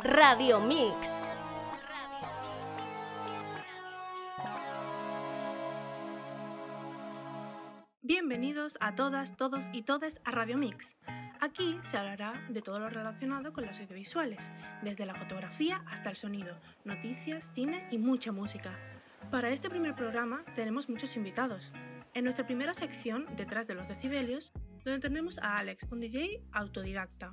[0.00, 1.22] Radio Mix.
[8.02, 10.98] Bienvenidos a todas, todos y todes a Radio Mix.
[11.40, 14.50] Aquí se hablará de todo lo relacionado con las audiovisuales,
[14.82, 18.78] desde la fotografía hasta el sonido, noticias, cine y mucha música.
[19.30, 21.72] Para este primer programa tenemos muchos invitados.
[22.12, 24.52] En nuestra primera sección, detrás de los decibelios,
[24.84, 27.32] donde tenemos a Alex, un DJ autodidacta.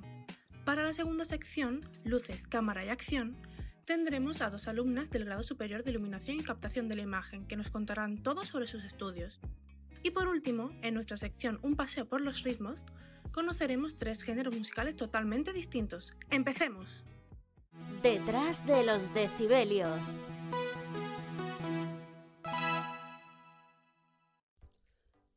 [0.64, 3.36] Para la segunda sección, luces, cámara y acción,
[3.84, 7.56] tendremos a dos alumnas del grado superior de iluminación y captación de la imagen que
[7.56, 9.40] nos contarán todo sobre sus estudios.
[10.02, 12.78] Y por último, en nuestra sección Un paseo por los ritmos,
[13.30, 16.14] conoceremos tres géneros musicales totalmente distintos.
[16.30, 17.04] ¡Empecemos!
[18.02, 20.14] Detrás de los decibelios.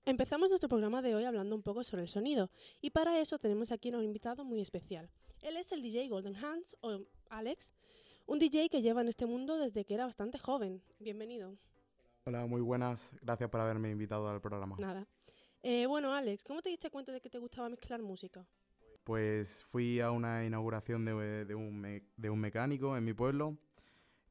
[0.07, 3.73] Empezamos nuestro programa de hoy hablando un poco sobre el sonido y para eso tenemos
[3.73, 5.09] aquí a un invitado muy especial.
[5.41, 7.73] Él es el DJ Golden Hands o Alex,
[8.25, 10.81] un DJ que lleva en este mundo desde que era bastante joven.
[10.99, 11.58] Bienvenido.
[12.23, 13.11] Hola, muy buenas.
[13.22, 14.77] Gracias por haberme invitado al programa.
[14.80, 15.05] Nada.
[15.61, 18.47] Eh, bueno, Alex, ¿cómo te diste cuenta de que te gustaba mezclar música?
[19.03, 23.58] Pues fui a una inauguración de, un, mecánico en mi pueblo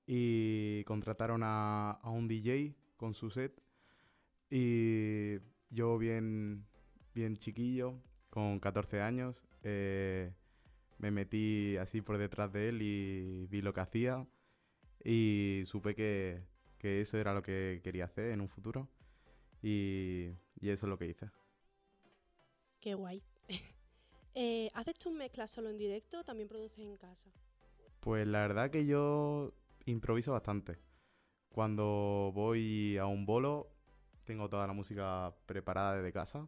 [0.06, 3.60] y contrataron a, a un DJ con su set
[4.48, 5.38] y
[5.70, 6.66] yo bien,
[7.14, 8.00] bien chiquillo,
[8.30, 10.32] con 14 años, eh,
[10.98, 14.26] me metí así por detrás de él y vi lo que hacía
[15.04, 16.42] y supe que,
[16.80, 18.88] eso era lo que quería hacer en un futuro
[19.60, 21.28] y, eso es lo que hice.
[22.80, 23.22] Qué guay.
[24.34, 27.30] eh, ¿Haces tus mezclas solo en directo o también produces en casa?
[28.00, 29.52] Pues la verdad que yo
[29.84, 30.78] improviso bastante.
[31.48, 33.75] Cuando voy a un bolo
[34.26, 36.46] tengo toda la música preparada desde casa,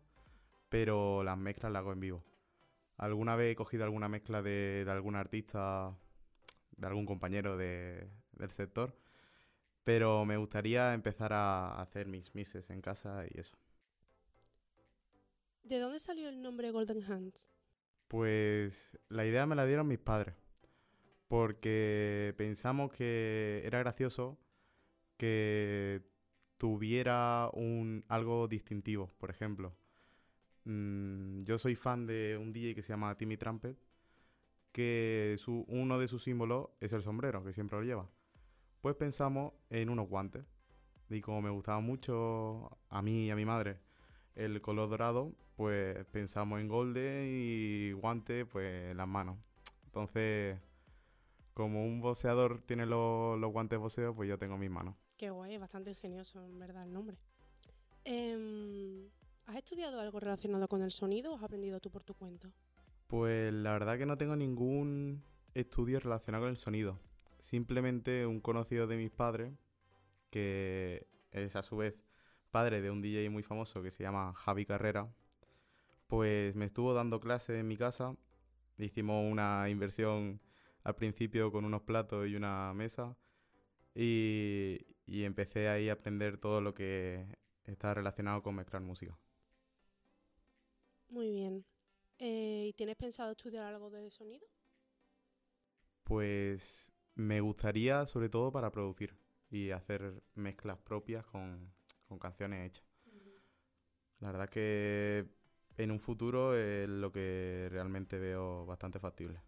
[0.68, 2.24] pero las mezclas las hago en vivo.
[2.98, 5.96] Alguna vez he cogido alguna mezcla de, algún artista,
[6.76, 8.98] de algún compañero del sector,
[9.84, 13.56] pero me gustaría empezar a hacer mis mixes en casa y eso.
[15.62, 17.48] ¿De dónde salió el nombre Golden Hands?
[18.08, 20.34] Pues la idea me la dieron mis padres,
[21.28, 24.38] porque pensamos que era gracioso
[25.18, 26.02] que
[26.58, 29.74] tuviera un, algo distintivo, por ejemplo.
[30.64, 33.78] Mm, yo soy fan de un DJ que se llama Timmy Trumpet,
[34.72, 38.10] que su, uno de sus símbolos es el sombrero, que siempre lo lleva.
[38.82, 40.44] Pues pensamos en unos guantes.
[41.10, 43.78] Y como me gustaba mucho a mí y a mi madre
[44.34, 49.36] el color dorado, pues pensamos en golden y guantes pues en las manos.
[49.86, 50.60] Entonces,
[51.54, 54.94] como un boxeador tiene los, los guantes boxeo, pues yo tengo mis manos.
[55.18, 57.18] Qué guay, bastante ingenioso en verdad el nombre.
[58.04, 59.10] Em,
[59.46, 62.52] ¿Has estudiado algo relacionado con el sonido o has aprendido tú por tu cuenta?
[63.08, 65.24] Pues la verdad que no tengo ningún
[65.54, 67.00] estudio relacionado con el sonido.
[67.40, 69.52] Simplemente un conocido de mis padres,
[70.30, 71.96] que es a su vez
[72.52, 75.12] padre de un DJ muy famoso que se llama Javi Carrera,
[76.06, 78.14] pues me estuvo dando clases en mi casa.
[78.76, 80.40] Hicimos una inversión
[80.84, 83.16] al principio con unos platos y una mesa
[84.00, 84.78] y,
[85.24, 87.26] empecé ahí a aprender todo lo que
[87.64, 89.18] está relacionado con mezclar música.
[91.08, 91.64] Muy bien.
[92.18, 94.46] Eh, ¿Y tienes pensado estudiar algo de sonido?
[96.04, 99.16] Pues me gustaría sobre todo para producir
[99.50, 101.72] y hacer mezclas propias con,
[102.20, 102.84] canciones hechas.
[104.20, 105.26] La verdad que
[105.76, 109.40] en un futuro es lo que realmente veo bastante factible.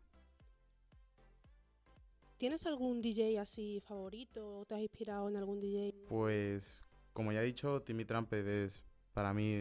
[2.41, 5.95] ¿Tienes algún DJ así favorito o te has inspirado en algún DJ?
[6.09, 6.81] Pues,
[7.13, 9.53] como ya he dicho, Timmy Trumpet es, para mí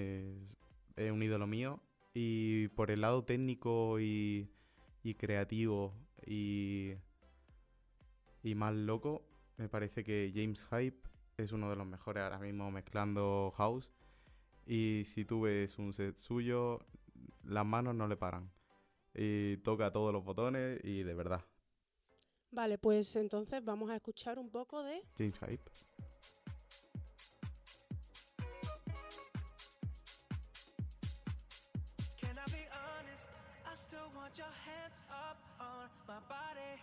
[0.95, 1.81] es, un ídolo mío.
[2.13, 4.49] Y por el lado técnico y,
[5.17, 5.93] creativo
[6.25, 6.93] y,
[8.43, 9.25] y más loco,
[9.57, 11.01] me parece que James Hype
[11.35, 13.89] es uno de los mejores ahora mismo mezclando house.
[14.65, 16.79] Y si tú ves un set suyo,
[17.43, 18.49] las manos no le paran.
[19.13, 21.43] Y toca todos los botones y de verdad,
[22.51, 25.69] Vale, pues entonces vamos a escuchar un poco de James Hype.
[32.19, 33.29] Can I be honest?
[33.65, 36.81] I still want your hands up on my body.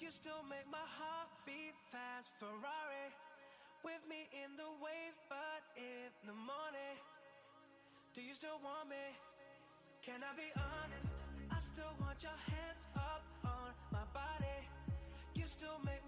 [0.00, 2.30] You still make my heart beat fast.
[2.38, 3.14] Ferrari
[3.84, 6.98] with me in the wave, but in the morning.
[8.14, 9.14] Do you still want me?
[10.02, 11.14] Can I be honest?
[11.50, 13.22] I still want your hands up
[15.48, 16.07] still make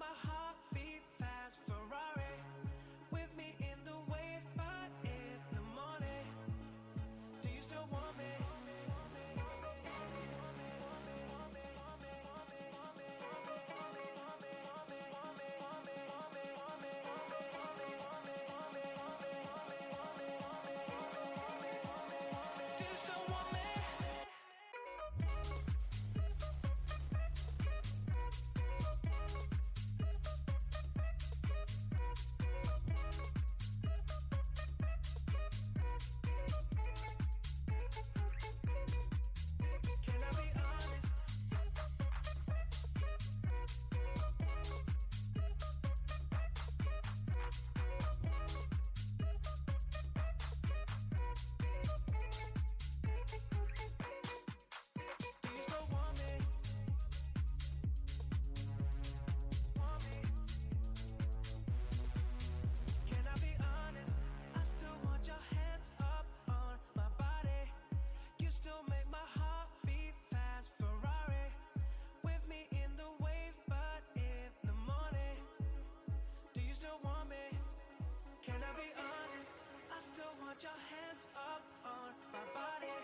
[78.50, 79.54] Can I be honest?
[79.94, 82.98] I still want your hands up on my body.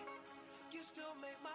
[0.75, 1.55] You still make my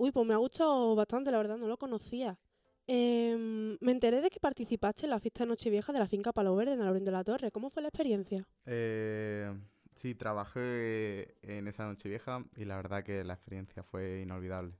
[0.00, 2.38] Uy, pues me ha gustado bastante, la verdad, no lo conocía.
[2.86, 6.56] Em, me enteré de que participaste en la fiesta de Nochevieja de la finca Palo
[6.56, 7.50] Verde en Alaurín de la Torre.
[7.50, 8.48] ¿Cómo fue la experiencia?
[8.64, 9.52] Eh,
[9.94, 14.72] sí, trabajé en esa noche vieja y la verdad que la experiencia fue inolvidable.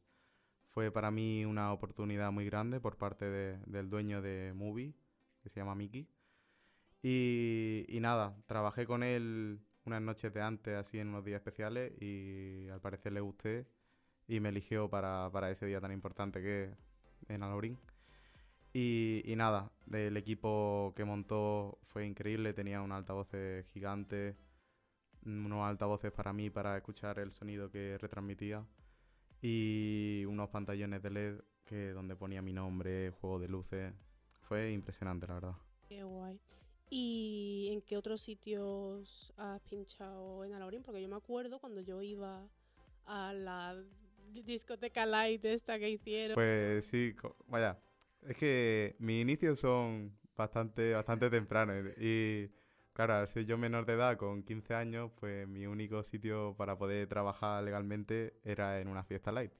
[0.71, 4.95] Fue para mí una oportunidad muy grande por parte de- del dueño de Movie,
[5.43, 5.77] que se llama.
[7.03, 11.93] Y, y nada, trabajé con él unas noches de antes, así en unos días especiales,
[12.01, 13.67] y al parecer le gusté
[14.31, 16.71] y me eligió para, para ese día tan importante que
[17.29, 17.77] en Alaurín.
[18.73, 24.37] Y, y nada, el equipo que montó fue increíble, tenía un altavoces gigante,
[25.27, 28.65] unos altavoces para mí para escuchar el sonido que retransmitía
[29.43, 33.93] y unos pantallones de LED que donde ponía mi nombre, juego de luces.
[34.43, 35.57] Fue impresionante, la verdad.
[35.89, 36.41] Qué guay.
[36.89, 40.85] ¿Y en qué otros sitios has pinchado en Alaurín?
[40.85, 42.49] Porque yo me acuerdo cuando yo iba
[43.07, 43.77] a la
[44.31, 46.35] discoteca light esta que hicieron.
[46.35, 47.15] Pues sí,
[47.47, 47.79] vaya,
[48.27, 52.51] es que mis inicios son bastante, bastante tempranos y
[52.93, 57.07] claro, al yo menor de edad con 15 años, pues mi único sitio para poder
[57.09, 59.53] trabajar legalmente era en una fiesta light.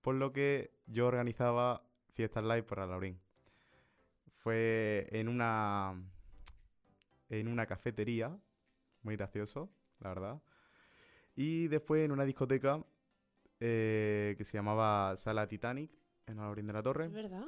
[0.00, 3.20] Por lo que yo organizaba fiestas light para Laurín.
[4.38, 5.94] Fue en una
[7.28, 8.36] en una cafetería,
[9.02, 10.42] muy gracioso, la verdad.
[11.34, 12.84] Y después en una discoteca
[13.64, 15.92] eh, que se llamaba Sala Titanic,
[16.26, 17.06] en Alaurín de la Torre.
[17.06, 17.46] ¿Es verdad?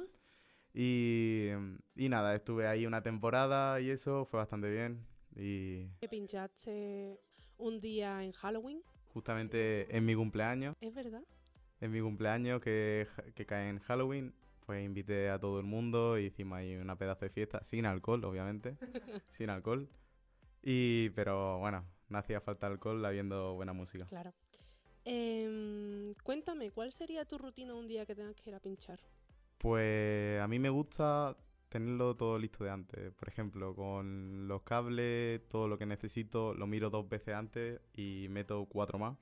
[0.73, 1.49] Y,
[1.95, 5.05] y nada, estuve ahí una temporada y eso fue bastante bien.
[5.35, 7.19] Y pinchaste
[7.57, 8.81] un día en Halloween.
[9.13, 11.23] justamente en mi cumpleaños, ¿Es verdad?
[11.81, 14.33] en mi cumpleaños que, que cae en Halloween,
[14.65, 18.23] pues invité a todo el mundo y hicimos ahí una pedazo de fiesta, sin alcohol,
[18.23, 18.77] obviamente,
[19.29, 19.89] sin alcohol.
[20.63, 24.05] Y, pero bueno, no hacía falta alcohol habiendo buena música.
[24.07, 24.33] Claro.
[25.05, 28.99] Em, cuéntame, ¿cuál sería tu rutina un día que tengas que ir a pinchar?
[29.59, 31.37] Pues a mí me gusta
[31.69, 33.11] tenerlo todo listo de antes.
[33.13, 38.27] Por ejemplo, con los cables, todo lo que necesito, lo miro dos veces antes y
[38.29, 39.17] meto cuatro más.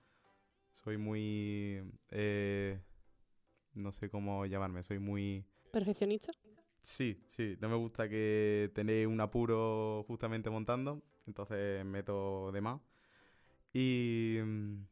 [0.72, 1.84] Soy muy...
[2.12, 2.80] eh,
[3.74, 5.46] no sé cómo llamarme, soy muy...
[5.72, 6.32] ¿Perfeccionista?
[6.82, 12.82] Sí, sí, no me gusta que tener un apuro justamente montando, entonces meto de más.
[13.74, 14.86] Y, mm,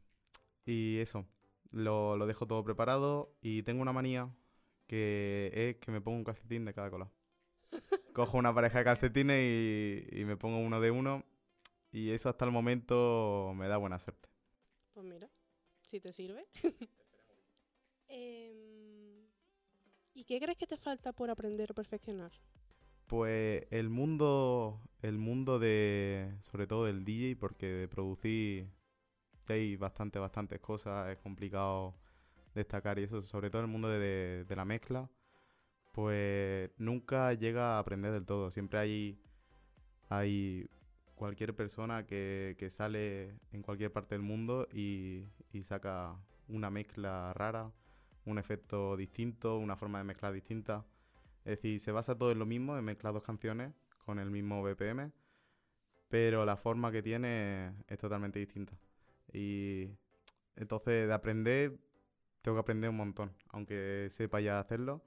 [0.64, 1.26] y eso,
[1.70, 4.34] lo, lo dejo todo preparado y tengo una manía
[4.86, 7.10] que es que me pongo un calcetín de cada color.
[8.14, 11.24] Cojo una pareja de calcetines y, y me pongo uno de uno
[11.90, 14.28] y eso hasta el momento me da buena suerte.
[14.92, 15.30] Pues mira,
[15.82, 16.46] si te sirve.
[18.14, 19.26] Em,
[20.12, 22.30] ¿Y qué crees que te falta por aprender o perfeccionar?
[23.06, 28.70] Pues el mundo, el mundo de, sobre todo del DJ, porque de producir
[29.52, 31.94] hay bastante, bastantes cosas, es complicado
[32.54, 35.08] destacar y eso, sobre todo el mundo de, la mezcla,
[35.92, 38.50] pues nunca llega a aprender del todo.
[38.50, 39.18] Siempre hay,
[40.08, 40.68] hay
[41.14, 46.16] cualquier persona que, que sale en cualquier parte del mundo y, y saca
[46.48, 47.72] una mezcla rara,
[48.24, 50.84] un efecto distinto, una forma de mezclar distinta.
[51.44, 53.72] Es decir, se basa todo en lo mismo, en mezclar dos canciones
[54.04, 55.12] con el mismo BPM,
[56.08, 58.76] pero la forma que tiene es totalmente distinta.
[59.32, 59.90] Y
[60.56, 61.78] entonces de aprender,
[62.40, 63.34] tengo que aprender un montón.
[63.50, 65.02] Aunque sepa ya hacerlo,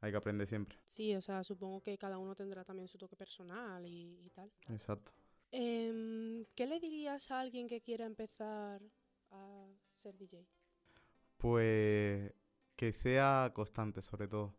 [0.00, 0.78] hay que aprender siempre.
[0.88, 4.50] Sí, o sea, supongo que cada uno tendrá también su toque personal y, y tal.
[4.68, 5.12] Exacto.
[5.52, 8.82] Em, ¿Qué le dirías a alguien que quiera empezar
[9.30, 9.66] a
[10.02, 10.46] ser DJ?
[11.36, 12.32] Pues
[12.76, 14.54] que sea constante, sobre todo.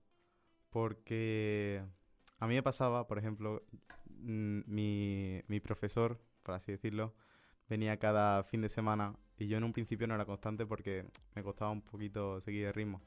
[0.70, 1.84] Porque
[2.40, 3.64] a mí me pasaba, por ejemplo,
[4.10, 7.16] mm, mi, mi profesor, por así decirlo,
[7.70, 11.06] venía cada fin de semana y yo en un principio no era constante porque
[11.36, 13.02] me costaba un poquito seguir el ritmo.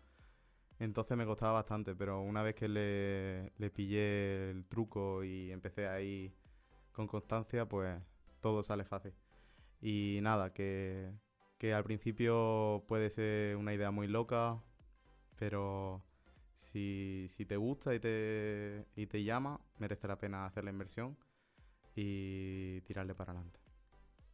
[0.78, 5.86] Entonces me costaba bastante, pero una vez que le, le pillé el truco y empecé
[5.86, 6.32] ahí
[6.92, 8.00] con constancia, pues
[8.40, 9.12] todo sale fácil.
[9.82, 11.12] Y nada, que,
[11.58, 14.62] que al principio puede ser una idea muy loca,
[15.36, 16.02] pero
[16.54, 21.16] si, si te gusta y te, y te llama, merece la pena hacer la inversión
[21.94, 23.59] y tirarle para adelante.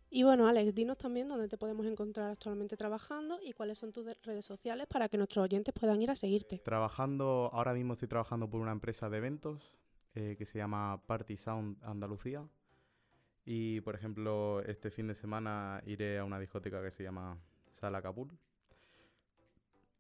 [0.09, 4.07] Y bueno, Alex, dinos también dónde te podemos encontrar actualmente trabajando y cuáles son tus
[4.07, 6.59] de- redes sociales para que nuestros oyentes puedan ir a seguirte.
[6.59, 9.77] Trabajando, ahora mismo estoy trabajando por una empresa de eventos
[10.15, 12.47] eh, que se llama Party Sound Andalucía.
[13.45, 17.39] Y por ejemplo, este fin de semana iré a una discoteca que se llama
[17.73, 18.31] Sala Kabul.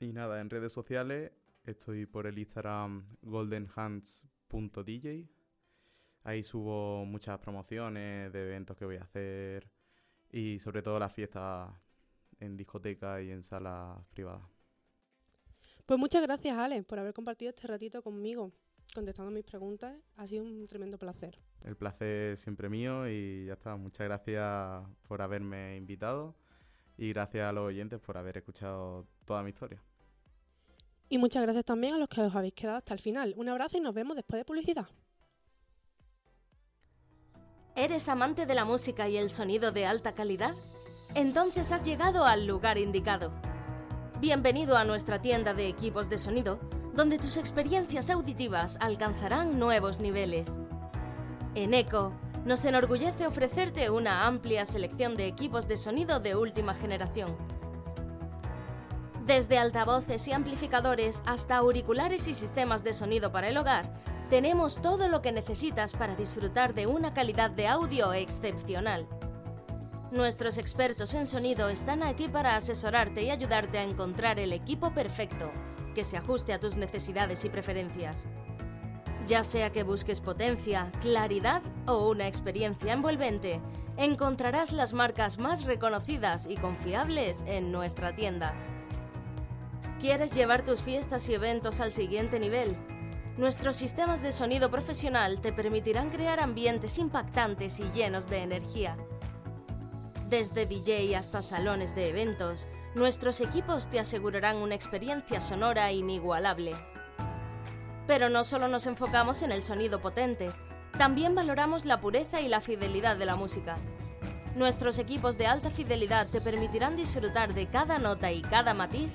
[0.00, 1.32] Y nada, en redes sociales
[1.64, 5.28] estoy por el Instagram goldenhands.dj.
[6.24, 9.68] Ahí subo muchas promociones de eventos que voy a hacer
[10.30, 11.70] y sobre todo las fiestas
[12.40, 14.42] en discoteca y en salas privadas.
[15.86, 18.52] Pues muchas gracias, Alex, por haber compartido este ratito conmigo,
[18.94, 19.96] contestando mis preguntas.
[20.16, 21.38] Ha sido un tremendo placer.
[21.64, 23.76] El placer es siempre mío y ya está.
[23.76, 26.34] Muchas gracias por haberme invitado
[26.98, 29.80] y gracias a los oyentes por haber escuchado toda mi historia.
[31.08, 33.32] Y muchas gracias también a los que os habéis quedado hasta el final.
[33.36, 34.88] Un abrazo y nos vemos después de publicidad.
[37.78, 40.54] ¿Eres amante de la música y el sonido de alta calidad?
[41.14, 43.32] Entonces has llegado al lugar indicado.
[44.18, 46.58] Bienvenido a nuestra tienda de equipos de sonido,
[46.94, 50.56] donde tus experiencias auditivas alcanzarán nuevos niveles.
[51.54, 52.12] En ECO,
[52.46, 57.36] nos enorgullece ofrecerte una amplia selección de equipos de sonido de última generación.
[59.26, 63.92] Desde altavoces y amplificadores hasta auriculares y sistemas de sonido para el hogar,
[64.30, 69.06] tenemos todo lo que necesitas para disfrutar de una calidad de audio excepcional.
[70.10, 75.50] Nuestros expertos en sonido están aquí para asesorarte y ayudarte a encontrar el equipo perfecto
[75.94, 78.16] que se ajuste a tus necesidades y preferencias.
[79.26, 83.60] Ya sea que busques potencia, claridad o una experiencia envolvente,
[83.96, 88.54] encontrarás las marcas más reconocidas y confiables en nuestra tienda.
[90.00, 92.76] ¿Quieres llevar tus fiestas y eventos al siguiente nivel?
[93.38, 98.96] Nuestros sistemas de sonido profesional te permitirán crear ambientes impactantes y llenos de energía.
[100.26, 106.72] Desde DJ hasta salones de eventos, nuestros equipos te asegurarán una experiencia sonora inigualable.
[108.06, 110.50] Pero no solo nos enfocamos en el sonido potente,
[110.96, 113.74] también valoramos la pureza y la fidelidad de la música.
[114.54, 119.10] Nuestros equipos de alta fidelidad te permitirán disfrutar de cada nota y cada matiz,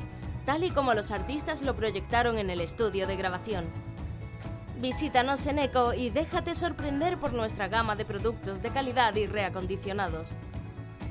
[0.46, 3.91] tal y como los artistas lo proyectaron en el estudio de grabación.
[4.82, 10.32] Visítanos en ECO y déjate sorprender por nuestra gama de productos de calidad y reacondicionados.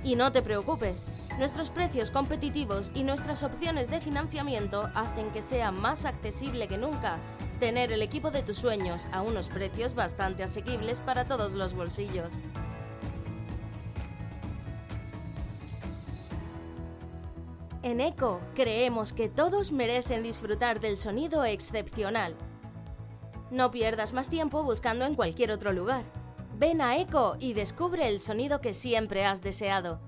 [0.02, 1.06] Y no te preocupes,
[1.38, 7.18] nuestros precios competitivos y nuestras opciones de financiamiento hacen que sea más accesible que nunca
[7.60, 12.34] tener el equipo de tus sueños a unos precios bastante asequibles para todos los bolsillos.
[17.84, 22.34] En ECO creemos que todos merecen disfrutar del sonido excepcional.
[23.50, 26.04] No pierdas más tiempo buscando en cualquier otro lugar.
[26.58, 29.98] Ven a ECO y descubre el sonido que siempre has deseado.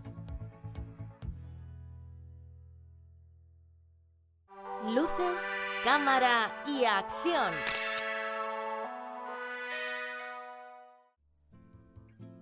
[4.87, 5.43] Luces,
[5.85, 7.53] cámara y acción.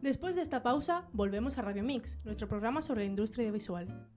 [0.03, 4.09] Después de esta pausa, volvemos a Radio Mix, nuestro programa sobre la industria audiovisual.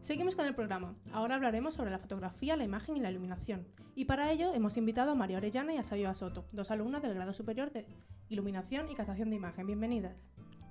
[0.00, 0.94] Seguimos con el programa.
[1.12, 3.66] Ahora hablaremos sobre la fotografía, la imagen y la iluminación.
[3.94, 7.14] Y para ello hemos invitado a María Orellana y a Sayo Asoto, dos alumnas del
[7.14, 7.86] grado superior de
[8.30, 9.66] Iluminación y Captación de Imagen.
[9.66, 10.16] Bienvenidas.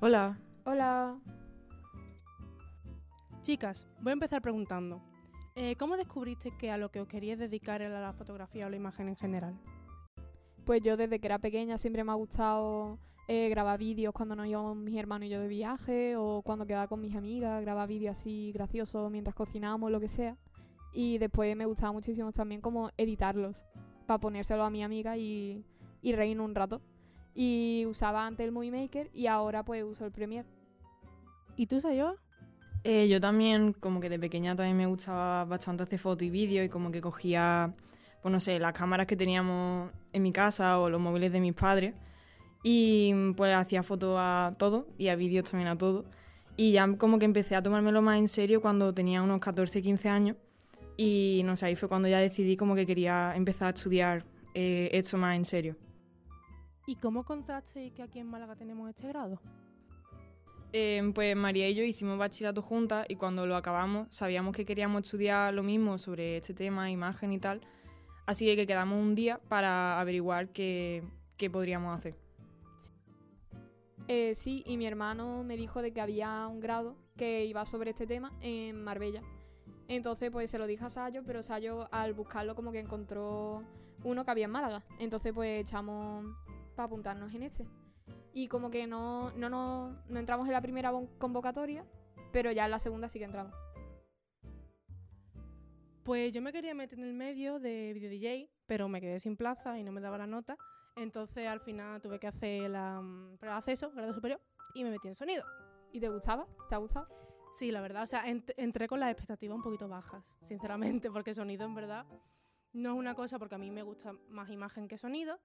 [0.01, 0.39] Hola.
[0.65, 1.19] Hola.
[3.43, 5.01] Chicas, voy a empezar preguntando.
[5.55, 8.77] eh, ¿Cómo descubriste que a lo que os queríais dedicar era la fotografía o la
[8.77, 9.59] imagen en general?
[10.65, 12.98] Pues yo desde que era pequeña siempre me ha gustado
[13.31, 16.88] eh, grabar vídeos cuando nos íbamos mis hermanos y yo de viaje o cuando quedaba
[16.88, 20.36] con mis amigas, grabar vídeos así graciosos mientras cocinábamos, lo que sea.
[20.93, 23.65] Y después me gustaba muchísimo también como editarlos
[24.07, 25.63] para ponérselo a mi amiga y,
[26.01, 26.81] y reírnos un rato.
[27.36, 30.50] Y usaba antes el Movie Maker y ahora pues uso el Premiere.
[31.55, 32.15] ¿Y tú, Sayoa?
[32.83, 36.65] Eh, yo también, como que de pequeña también me gustaba bastante hacer fotos y vídeos
[36.65, 37.75] y como que cogía,
[38.24, 41.53] pues no sé, las cámaras que teníamos en mi casa o los móviles de mis
[41.53, 41.93] padres
[42.63, 46.05] y pues hacía fotos a todo y a vídeos también a todo.
[46.57, 50.09] Y ya como que empecé a tomármelo más en serio cuando tenía unos 14, 15
[50.09, 50.37] años.
[50.97, 54.89] Y no sé, ahí fue cuando ya decidí como que quería empezar a estudiar eh,
[54.91, 55.77] esto más en serio.
[56.85, 59.39] ¿Y cómo contrasteis que aquí en Málaga tenemos este grado?
[60.73, 65.03] Eh, pues María y yo hicimos bachillerato juntas y cuando lo acabamos sabíamos que queríamos
[65.03, 67.61] estudiar lo mismo sobre este tema, imagen y tal.
[68.25, 71.03] Así que quedamos un día para averiguar qué,
[71.37, 72.28] qué podríamos hacer.
[74.11, 77.91] Eh, sí, y mi hermano me dijo de que había un grado que iba sobre
[77.91, 79.21] este tema en Marbella.
[79.87, 83.61] Entonces, pues se lo dije a Sayo, pero Sayo al buscarlo como que encontró
[84.03, 84.83] uno que había en Málaga.
[84.97, 86.25] Entonces, pues echamos
[86.75, 87.67] para apuntarnos en este.
[88.33, 91.85] Y como que no, no, no, no entramos en la primera convocatoria,
[92.31, 93.53] pero ya en la segunda sí que entramos.
[96.01, 99.37] Pues yo me quería meter en el medio de video DJ, pero me quedé sin
[99.37, 100.57] plaza y no me daba la nota.
[100.96, 104.42] Entonces al final tuve que hacer la mm, prueba de acceso, grado superior,
[104.74, 105.44] y me metí en sonido.
[105.92, 106.46] ¿Y te gustaba?
[106.68, 107.07] ¿Te ha gustado?
[107.53, 111.33] Sí, la verdad, o sea, ent- entré con las expectativas un poquito bajas, sinceramente, porque
[111.33, 112.05] sonido en verdad
[112.74, 115.40] no es una cosa porque a mí me gusta más imagen que sonido,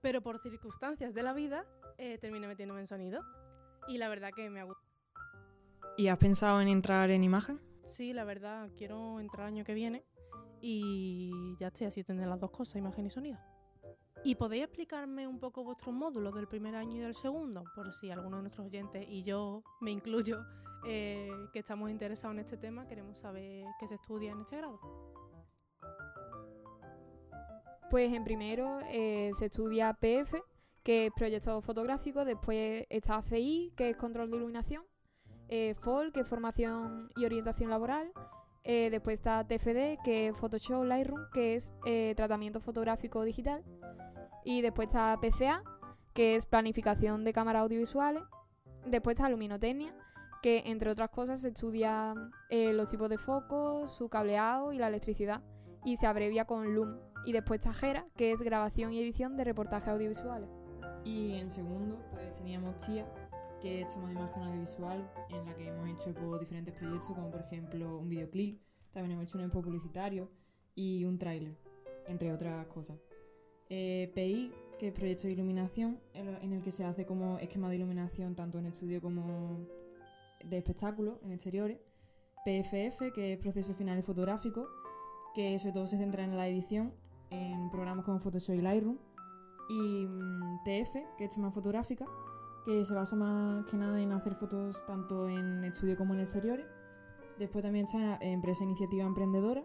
[0.00, 1.64] pero por circunstancias de la vida
[1.98, 3.22] eh, terminé metiéndome en sonido.
[3.86, 4.88] Y la verdad que me ha gustado.
[5.96, 7.60] ¿Y has pensado en entrar en imagen?
[7.84, 10.04] Sí, la verdad, quiero entrar el año que viene
[10.60, 13.38] y ya estoy así tener las dos cosas, imagen y sonido.
[14.24, 17.64] ¿Y podéis explicarme un poco vuestros módulos del primer año y del segundo?
[17.74, 20.44] Por si alguno de nuestros oyentes, y yo me incluyo,
[20.86, 24.78] eh, que estamos interesados en este tema, queremos saber qué se estudia en este grado.
[27.90, 30.40] Pues en primero eh, se estudia PF,
[30.84, 34.84] que es proyecto fotográfico, después está CI, que es control de iluminación,
[35.48, 38.12] eh, FOL, que es formación y orientación laboral,
[38.64, 43.64] eh, después está TFD, que es Photoshop Lightroom, que es eh, tratamiento fotográfico digital,
[44.44, 45.62] y después está PCA,
[46.14, 48.22] que es planificación de cámaras audiovisuales,
[48.86, 49.94] después está luminotecnia,
[50.42, 52.14] que entre otras cosas estudia
[52.50, 55.42] eh, los tipos de focos, su cableado y la electricidad,
[55.84, 56.96] y se abrevia con LUM.
[57.24, 60.48] Y después está Jera, que es grabación y edición de reportajes audiovisuales.
[61.04, 63.06] Y en segundo, pues teníamos TIA,
[63.62, 67.98] que de imagen audiovisual, en la que hemos hecho pues, diferentes proyectos, como por ejemplo
[67.98, 68.60] un videoclip,
[68.92, 70.30] también hemos hecho un spot publicitario
[70.74, 71.56] y un tráiler,
[72.08, 72.98] entre otras cosas.
[73.70, 77.76] Eh, PI, que es proyecto de iluminación, en el- que se hace como esquema de
[77.76, 79.60] iluminación tanto en estudio como
[80.44, 81.78] de espectáculos, en exteriores.
[82.44, 84.66] PFF, que es proceso final fotográfico,
[85.34, 86.92] que sobre todo se centra en la edición
[87.30, 88.98] en programas como Photoshop y Lightroom
[89.70, 92.04] y mm, TF, que es toma fotográfica,
[92.64, 96.66] que se basa más que nada en hacer fotos tanto en estudio como en exteriores.
[97.38, 99.64] Después también está Empresa Iniciativa Emprendedora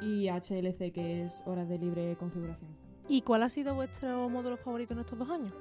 [0.00, 2.70] y HLC, que es Horas de Libre Configuración.
[3.08, 5.52] ¿Y cuál ha sido vuestro módulo favorito en estos dos años?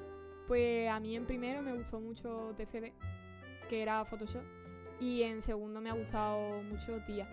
[0.47, 2.91] Pues a mí en primero me gustó mucho TFD,
[3.69, 4.43] que era Photoshop.
[4.99, 7.28] Y en segundo me ha gustado mucho TIA.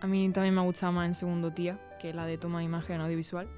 [0.00, 2.64] A mí también me ha gustado más en segundo tía, que la de toma de
[2.64, 3.48] imagen audiovisual,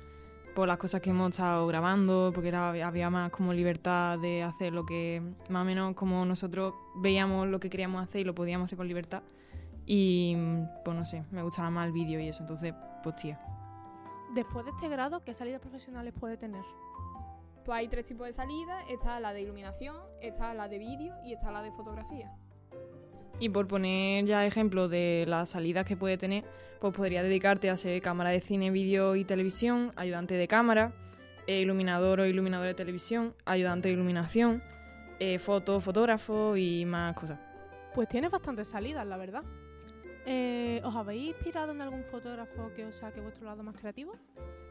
[0.54, 4.72] por las cosas que hemos estado grabando, porque era, había más como libertad de hacer
[4.72, 8.66] lo que, más o menos como nosotros veíamos lo que queríamos hacer y lo podíamos
[8.66, 9.22] hacer con libertad.
[9.86, 10.36] Y
[10.84, 13.40] pues no sé, me gustaba más el vídeo y eso, entonces pues tía.
[14.34, 16.62] Después de este grado, ¿qué salidas profesionales puede tener?
[17.64, 18.84] Pues hay tres tipos de salidas.
[18.88, 22.32] Está la de iluminación, está la de vídeo y está la de fotografía.
[23.42, 26.44] Y por poner ya ejemplos de las salidas que puede tener,
[26.80, 30.92] pues podría dedicarte a ser cámara de cine, vídeo y televisión, ayudante de cámara,
[31.48, 34.62] eh, iluminador o iluminador de televisión, ayudante de iluminación,
[35.18, 37.40] eh, foto, fotógrafo y más cosas.
[37.96, 39.42] Pues tienes bastantes salidas, la verdad.
[40.24, 44.14] Eh, ¿Os habéis inspirado en algún fotógrafo que os saque vuestro lado más creativo?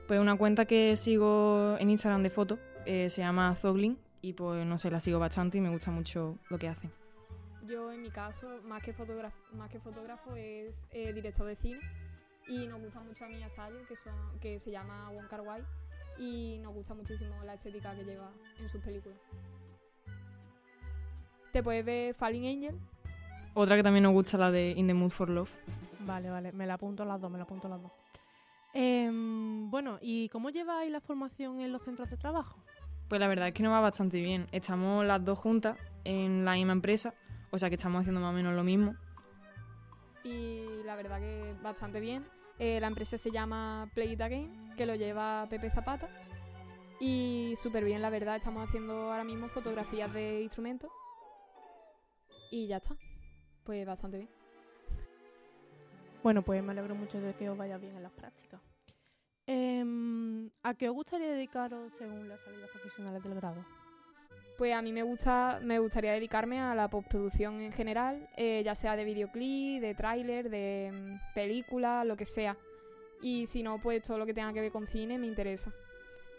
[0.07, 4.65] Pues una cuenta que sigo en Instagram de fotos eh, se llama Zoglin y pues
[4.65, 7.00] no sé, la sigo bastante y me gusta mucho lo que hace.
[7.67, 11.79] Yo en mi caso, más que fotógrafo, más que fotógrafo es eh, director de cine.
[12.47, 15.27] Y nos gusta mucho a mí y a Sayo, que, son, que se llama Wong
[15.27, 15.63] Kar Wai.
[16.17, 19.17] Y nos gusta muchísimo la estética que lleva en sus películas.
[21.51, 22.79] Te puedes ver Falling Angel,
[23.53, 25.51] Otra que también nos gusta la de In the Mood for Love.
[25.99, 27.91] Vale, vale, me la apunto las dos, me la apunto las dos.
[28.73, 32.57] Em, bueno, ¿y cómo lleváis la formación en los centros de trabajo?
[33.09, 34.47] Pues la verdad es que nos va bastante bien.
[34.53, 37.13] Estamos las dos juntas en la misma empresa,
[37.51, 38.95] o sea que estamos haciendo más o menos lo mismo.
[40.23, 42.25] y la verdad que bastante bien.
[42.59, 46.07] Eh, la empresa se llama Play It Again, que lo lleva Pepe Zapata.
[46.99, 48.35] Y súper bien, la verdad.
[48.35, 50.91] Estamos haciendo ahora mismo fotografías de instrumentos.
[52.51, 52.95] Y ya está.
[53.63, 54.29] Pues bastante bien.
[56.21, 58.61] Bueno, pues me alegro mucho de que os vaya bien en las prácticas.
[59.47, 63.65] Em, ¿A qué os gustaría dedicaros según las salidas profesionales del grado?
[64.61, 68.75] Pues a mí me gusta, me gustaría dedicarme a la postproducción en general, eh, ya
[68.75, 72.55] sea de videoclip, de tráiler, de mm, película, lo que sea.
[73.23, 75.71] Y si no, pues todo lo que tenga que ver con cine me interesa.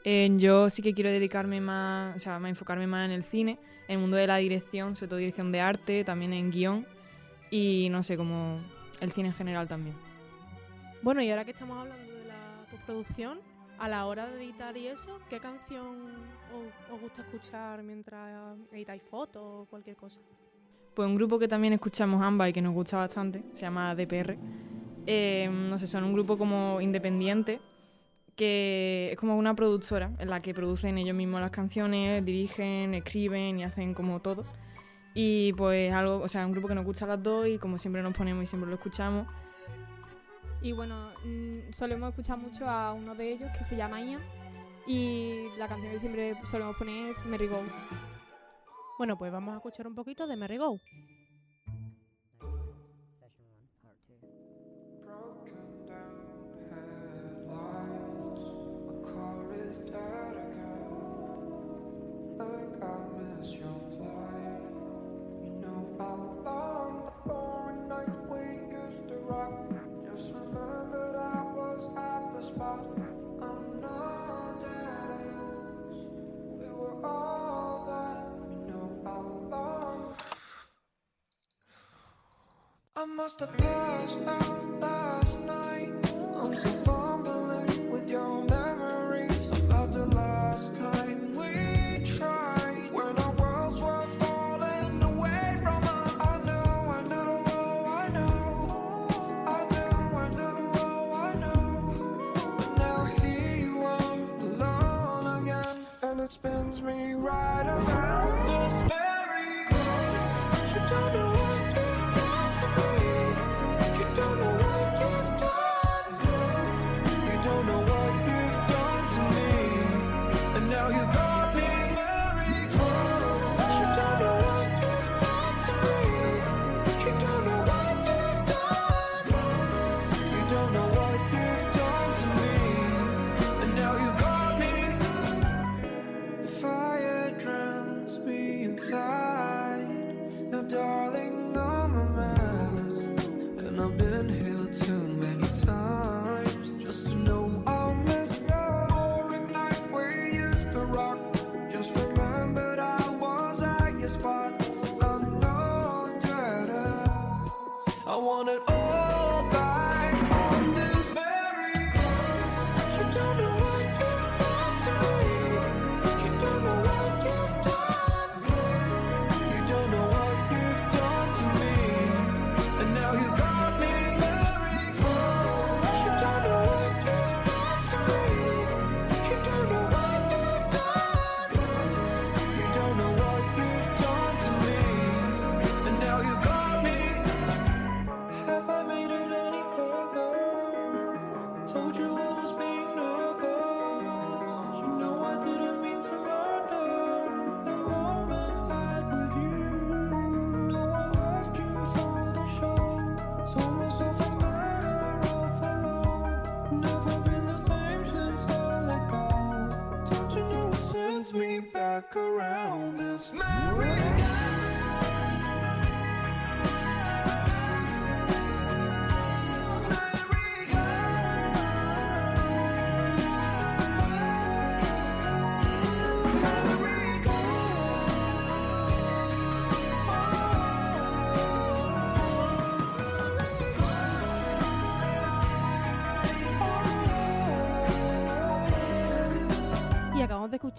[0.04, 3.58] Eh, yo sí que quiero dedicarme más, o sea, más enfocarme más en el cine,
[3.88, 6.86] en el mundo de la dirección, sobre todo dirección de arte, también en guion
[7.50, 8.56] y no sé, como
[9.00, 9.96] el cine en general también.
[11.02, 13.40] Bueno, y ahora que estamos hablando de la postproducción,
[13.82, 16.06] a la hora de editar y eso, ¿qué canción
[16.88, 20.20] os, gusta escuchar mientras editáis fotos o cualquier cosa?
[20.94, 24.38] Pues un grupo que también escuchamos ambas y que nos gusta bastante, se llama DPR.
[25.04, 27.58] Eh, no sé, son un grupo como independiente
[28.36, 33.58] que es como una productora en la que producen ellos mismos las canciones, dirigen, escriben
[33.58, 34.44] y hacen como todo.
[35.12, 37.78] Y pues algo, o sea, un grupo que nos gusta a las dos y como
[37.78, 39.26] siempre nos ponemos y siempre lo escuchamos.
[40.62, 44.22] Y bueno, mm, solemos escuchar mucho a uno de ellos que se llama Ian.
[44.86, 47.62] Y la canción que siempre solemos poner es Merry Go.
[48.98, 50.80] Bueno, pues vamos a escuchar un poquito de Merry Go.
[62.38, 64.62] Like I missed your flight.
[65.44, 66.41] You know how
[82.94, 85.92] I must have passed out last night.
[86.36, 86.91] I'm still fumbling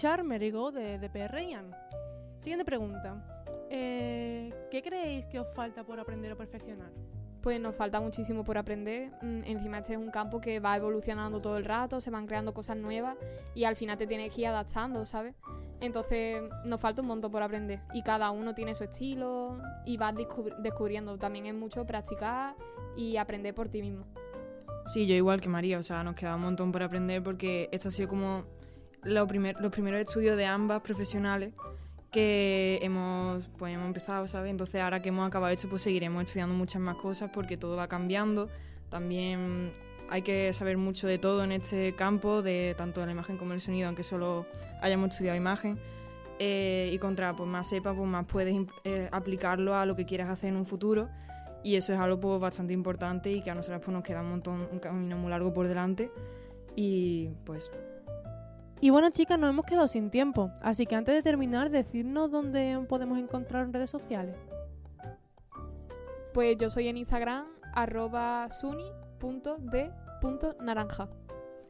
[0.04, 1.72] escuchar Merry Go de, de PR Ian.
[2.42, 3.24] Siguiente pregunta.
[3.70, 6.92] Eh, ¿Qué creéis que os falta por aprender o perfeccionar?
[7.42, 9.12] Pues nos falta muchísimo por aprender.
[9.22, 12.54] Mm, Encima este es un campo que va evolucionando todo el rato, se van creando
[12.54, 13.16] cosas nuevas
[13.56, 15.36] y al final te tienes que ir adaptando, ¿sabes?
[15.80, 20.14] Entonces nos falta un montón por aprender y cada uno tiene su estilo y vas
[20.16, 21.18] descubri- descubriendo.
[21.18, 22.56] También es mucho practicar
[22.98, 24.04] y aprender por ti mismo.
[24.86, 27.88] Sí, yo igual que María, o sea, nos queda un montón por aprender porque esto
[27.88, 28.44] ha sido como
[29.04, 31.54] lo primer- los primeros estudios de ambas profesionales
[32.12, 34.52] que hemos, pues, hemos empezado, ¿sabes?
[34.52, 37.88] Entonces ahora que hemos acabado esto, pues seguiremos estudiando muchas más cosas porque todo va
[37.88, 38.50] cambiando.
[38.90, 39.72] También
[40.10, 43.54] hay que saber mucho de todo en este campo, de tanto de la imagen como
[43.54, 44.46] el sonido, aunque solo
[44.82, 45.80] hayamos estudiado imagen.
[46.40, 50.30] eh, y contra pues, más sepas, pues más puedes eh, aplicarlo a lo que quieras
[50.30, 51.08] hacer en un futuro.
[51.64, 54.30] Y eso es algo pues, bastante importante y que a nosotras pues, nos queda un
[54.30, 56.12] montón, un camino muy largo por delante.
[56.76, 57.72] Y pues
[58.84, 62.86] Y bueno, chicas, nos hemos quedado sin tiempo, así que antes de terminar, decirnos dónde
[62.90, 64.36] podemos encontrar en redes sociales.
[66.34, 69.08] Pues yo soy en Instagram, arroba suni.d.naranja.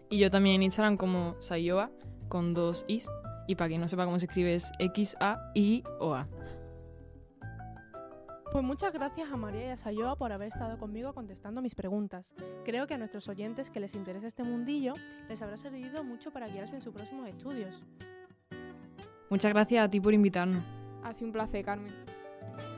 [0.10, 1.92] Y yo también en Instagram como Sayoa,
[2.30, 3.08] con dos is.
[3.46, 6.28] Y para quien no sepa cómo se escribe es X-A-I-O-A.
[8.54, 12.36] Pues muchas gracias a María y a Sayoa por haber estado conmigo contestando mis preguntas.
[12.64, 14.94] Creo que a nuestros oyentes que les interesa este mundillo
[15.28, 17.74] les habrá servido mucho para guiarse en sus próximos estudios.
[19.32, 20.64] Muchas gracias a ti por invitarnos.
[21.04, 21.92] Ha sido un placer, Carmen.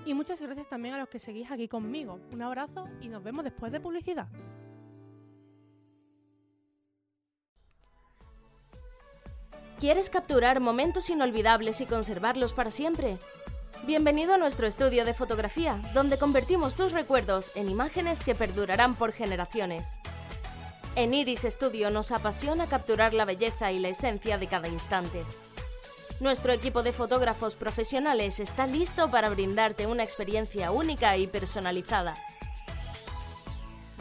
[0.05, 2.21] Y muchas gracias también a los que seguís aquí conmigo.
[2.31, 4.29] Un abrazo y nos vemos después de publicidad.
[9.77, 13.19] ¿Quieres capturar momentos inolvidables y conservarlos para siempre?
[13.83, 19.11] Bienvenido a nuestro estudio de fotografía, donde convertimos tus recuerdos en imágenes que perdurarán por
[19.11, 19.91] generaciones.
[20.95, 25.23] En Iris Studio nos apasiona capturar la belleza y la esencia de cada instante.
[26.19, 32.15] Nuestro equipo de fotógrafos profesionales está listo para brindarte una experiencia única y personalizada.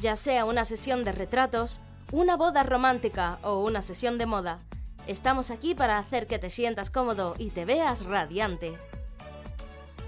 [0.00, 4.60] Ya sea una sesión de retratos, una boda romántica o una sesión de moda,
[5.06, 8.78] estamos aquí para hacer que te sientas cómodo y te veas radiante.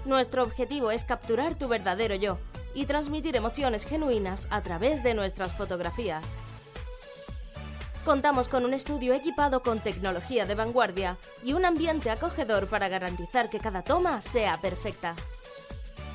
[0.07, 2.37] Nuestro objetivo es capturar tu verdadero yo
[2.73, 6.23] y transmitir emociones genuinas a través de nuestras fotografías.
[8.05, 13.49] Contamos con un estudio equipado con tecnología de vanguardia y un ambiente acogedor para garantizar
[13.49, 15.13] que cada toma sea perfecta.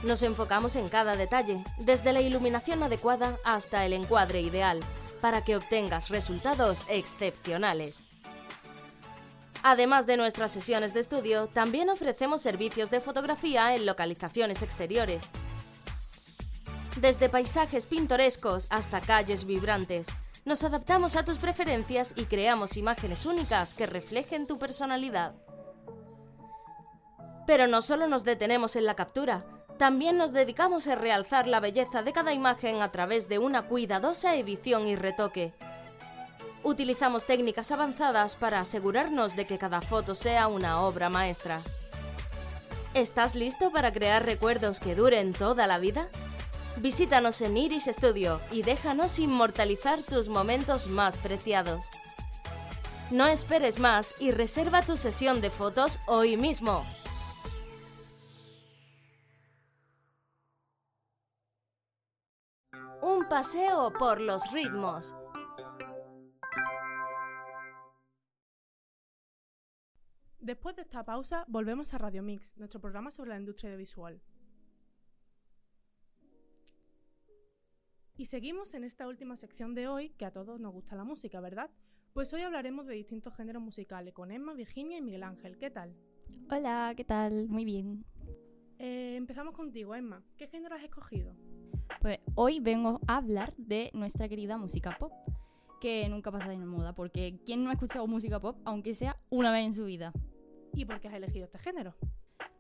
[0.03, 4.81] Nos enfocamos en cada detalle, desde la iluminación adecuada hasta el encuadre ideal,
[5.21, 8.07] para que obtengas resultados excepcionales.
[9.63, 15.29] Además de nuestras sesiones de estudio, también ofrecemos servicios de fotografía en localizaciones exteriores.
[17.01, 20.09] Desde paisajes pintorescos hasta calles vibrantes,
[20.45, 25.35] nos adaptamos a tus preferencias y creamos imágenes únicas que reflejen tu personalidad.
[27.47, 29.47] Pero no solo nos detenemos en la captura,
[29.79, 34.35] también nos dedicamos a realzar la belleza de cada imagen a través de una cuidadosa
[34.35, 35.55] edición y retoque.
[36.65, 41.61] Utilizamos técnicas avanzadas para asegurarnos de que cada foto sea una obra maestra.
[42.95, 46.09] ¿Estás listo para crear recuerdos que duren toda la vida?
[46.77, 51.85] Visítanos en Iris Studio y déjanos inmortalizar tus momentos más preciados.
[53.11, 56.87] No esperes más y reserva tu sesión de fotos hoy mismo.
[63.03, 65.13] Un paseo por los ritmos.
[70.43, 74.21] Después de esta pausa, volvemos a Radio Mix, nuestro programa sobre la industria audiovisual.
[78.17, 81.41] Y seguimos en esta última sección de hoy, que a todos nos gusta la música,
[81.41, 81.71] ¿verdad?
[82.13, 85.59] Pues hoy hablaremos de distintos géneros musicales con Emma, Virginia y Miguel Ángel.
[85.59, 85.95] ¿Qué tal?
[86.51, 87.49] Hola, ¿qué tal?
[87.49, 88.05] Muy bien.
[88.81, 90.25] Eh, empezamos contigo, Emma.
[90.37, 91.37] ¿Qué género has escogido?
[92.01, 95.13] Pues hoy vengo a hablar de nuestra querida música pop,
[95.81, 99.53] que nunca pasa de moda, porque ¿quién no ha escuchado música pop, aunque sea una
[99.53, 100.13] vez en su vida?
[100.75, 101.95] ¿Y por qué has elegido este género?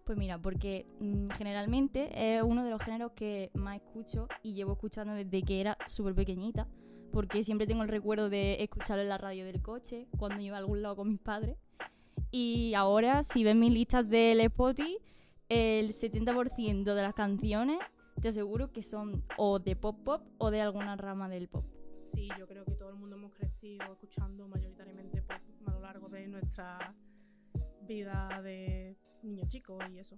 [0.04, 4.72] Pues mira, porque mm, generalmente es uno de los géneros que más escucho y llevo
[4.72, 6.68] escuchando desde que era súper pequeñita,
[7.12, 10.60] porque siempre tengo el recuerdo de escucharlo en la radio del coche, cuando iba a
[10.60, 11.56] algún lado con mis padres.
[12.30, 14.98] Y ahora, si ves mis listas del Spotify,
[15.48, 17.78] el 70% de las canciones
[18.20, 21.64] te aseguro que son o de pop pop o de alguna rama del pop.
[22.06, 26.08] Sí, yo creo que todo el mundo hemos crecido escuchando mayoritariamente pop a lo largo
[26.08, 26.94] de nuestra
[27.86, 30.16] vida de niño chico y eso.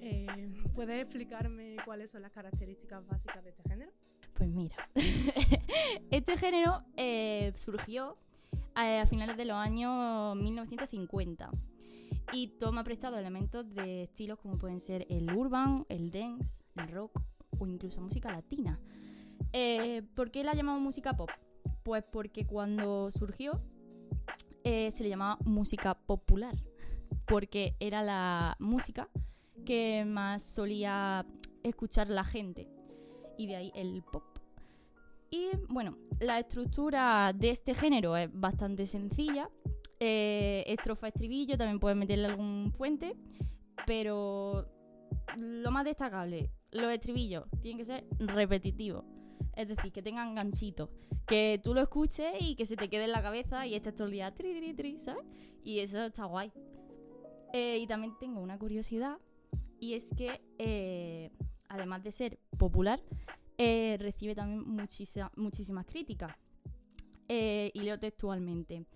[0.00, 0.26] Eh,
[0.74, 3.92] ¿Puedes explicarme cuáles son las características básicas de este género?
[4.40, 4.76] Pues mira,
[6.10, 8.16] este género eh, surgió
[8.74, 11.50] eh, a finales de los años 1950
[12.32, 17.20] y toma prestado elementos de estilos como pueden ser el urban, el dance, el rock
[17.58, 18.80] o incluso música latina.
[19.52, 21.28] Eh, ¿Por qué la llamamos música pop?
[21.82, 23.60] Pues porque cuando surgió
[24.64, 26.54] se le llamaba música popular,
[27.26, 29.08] porque era la música
[29.64, 31.26] que más solía
[31.62, 32.68] escuchar la gente
[33.36, 34.24] y de ahí el pop.
[35.30, 39.48] Y bueno, la estructura de este género es bastante sencilla.
[40.00, 43.16] Eh, estrofa, estribillo, también puedes meterle algún puente,
[43.86, 44.66] pero
[45.36, 49.04] lo más destacable, los estribillos tienen que ser repetitivos.
[49.54, 50.88] Es decir, que tengan ganchitos.
[51.26, 54.06] Que tú lo escuches y que se te quede en la cabeza y estés todo
[54.06, 55.24] el día tri, tri, tri, ¿sabes?
[55.62, 56.50] Y eso está guay.
[57.52, 59.18] Eh, y también tengo una curiosidad,
[59.78, 61.30] y es que, eh,
[61.68, 63.00] además de ser popular,
[63.58, 66.34] eh, recibe también muchísima- muchísimas críticas.
[67.28, 68.86] Y leo textualmente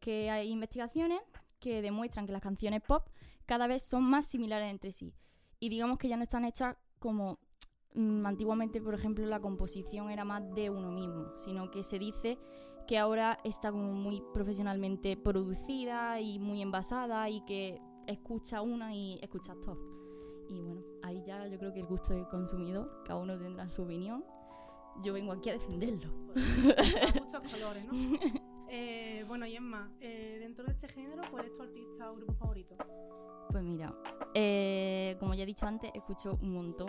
[0.00, 1.20] que hay investigaciones
[1.60, 3.06] que demuestran que las canciones pop
[3.44, 5.14] cada vez son más similares entre sí.
[5.60, 7.38] Y digamos que ya no están hechas como
[7.94, 12.38] mm, antiguamente, por ejemplo, la composición era más de uno mismo, sino que se dice
[12.88, 19.18] que ahora está como muy profesionalmente producida y muy envasada y que escucha una y
[19.22, 19.78] escuchas todo.
[20.48, 23.82] Y bueno, ahí ya yo creo que el gusto del consumidor, cada uno tendrá su
[23.82, 24.24] opinión.
[25.02, 26.10] Yo vengo aquí a defenderlo.
[26.34, 27.92] Da muchos colores, ¿no?
[28.68, 32.16] Eh, bueno, y es más, eh, dentro de este género, ¿cuál es tu artista o
[32.16, 32.76] grupo favorito?
[33.48, 33.94] Pues mira,
[34.34, 36.88] eh, como ya he dicho antes, escucho un montón.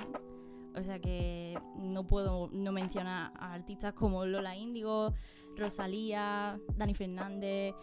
[0.76, 5.14] O sea que no puedo no mencionar a artistas como Lola Índigo,
[5.56, 7.74] Rosalía, Dani Fernández,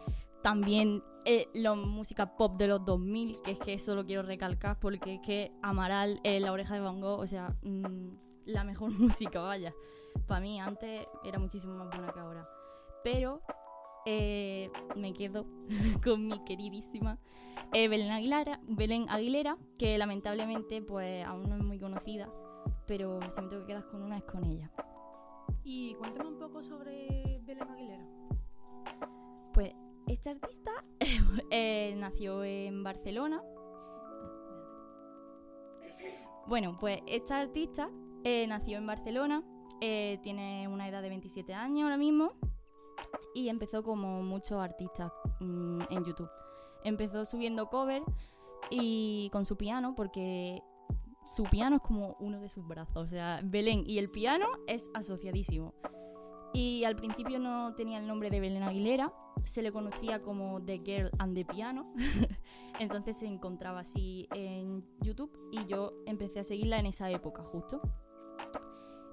[0.44, 4.78] también eh, la música pop de los 2000, que es que eso lo quiero recalcar
[4.78, 8.08] porque es que Amaral, eh, La Oreja de Van Gogh, o sea, mm,
[8.44, 9.74] la mejor música, vaya.
[10.26, 12.46] Para mí antes era muchísimo más buena que ahora.
[13.02, 13.40] Pero
[14.04, 15.46] eh, me quedo
[16.04, 17.18] con mi queridísima
[17.72, 22.28] eh, Belén, Aguilera, Belén Aguilera, que lamentablemente pues aún no es muy conocida,
[22.86, 24.70] pero si me tengo que quedar con una es con ella.
[25.62, 28.23] Y cuéntame un poco sobre Belén Aguilera.
[30.24, 30.70] Esta artista
[31.50, 33.42] eh, nació en Barcelona.
[36.46, 37.90] Bueno, pues esta artista
[38.22, 39.44] eh, nació en Barcelona,
[39.82, 42.32] eh, tiene una edad de 27 años ahora mismo
[43.34, 46.30] y empezó como muchos artistas mm, en YouTube.
[46.84, 48.06] Empezó subiendo covers
[48.70, 50.62] y con su piano porque
[51.26, 52.96] su piano es como uno de sus brazos.
[52.96, 55.74] O sea, Belén y el piano es asociadísimo.
[56.54, 59.12] Y al principio no tenía el nombre de Belén Aguilera,
[59.44, 61.92] se le conocía como The Girl and the Piano.
[62.78, 67.80] Entonces se encontraba así en YouTube y yo empecé a seguirla en esa época justo.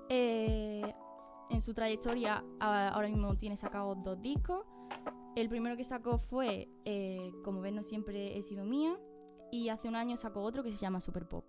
[0.10, 0.94] Eh,
[1.50, 4.66] en su trayectoria ahora mismo tiene sacados dos discos.
[5.36, 9.00] El primero que sacó fue eh, Como ves no siempre he sido mía
[9.52, 11.46] y hace un año sacó otro que se llama Super Pop.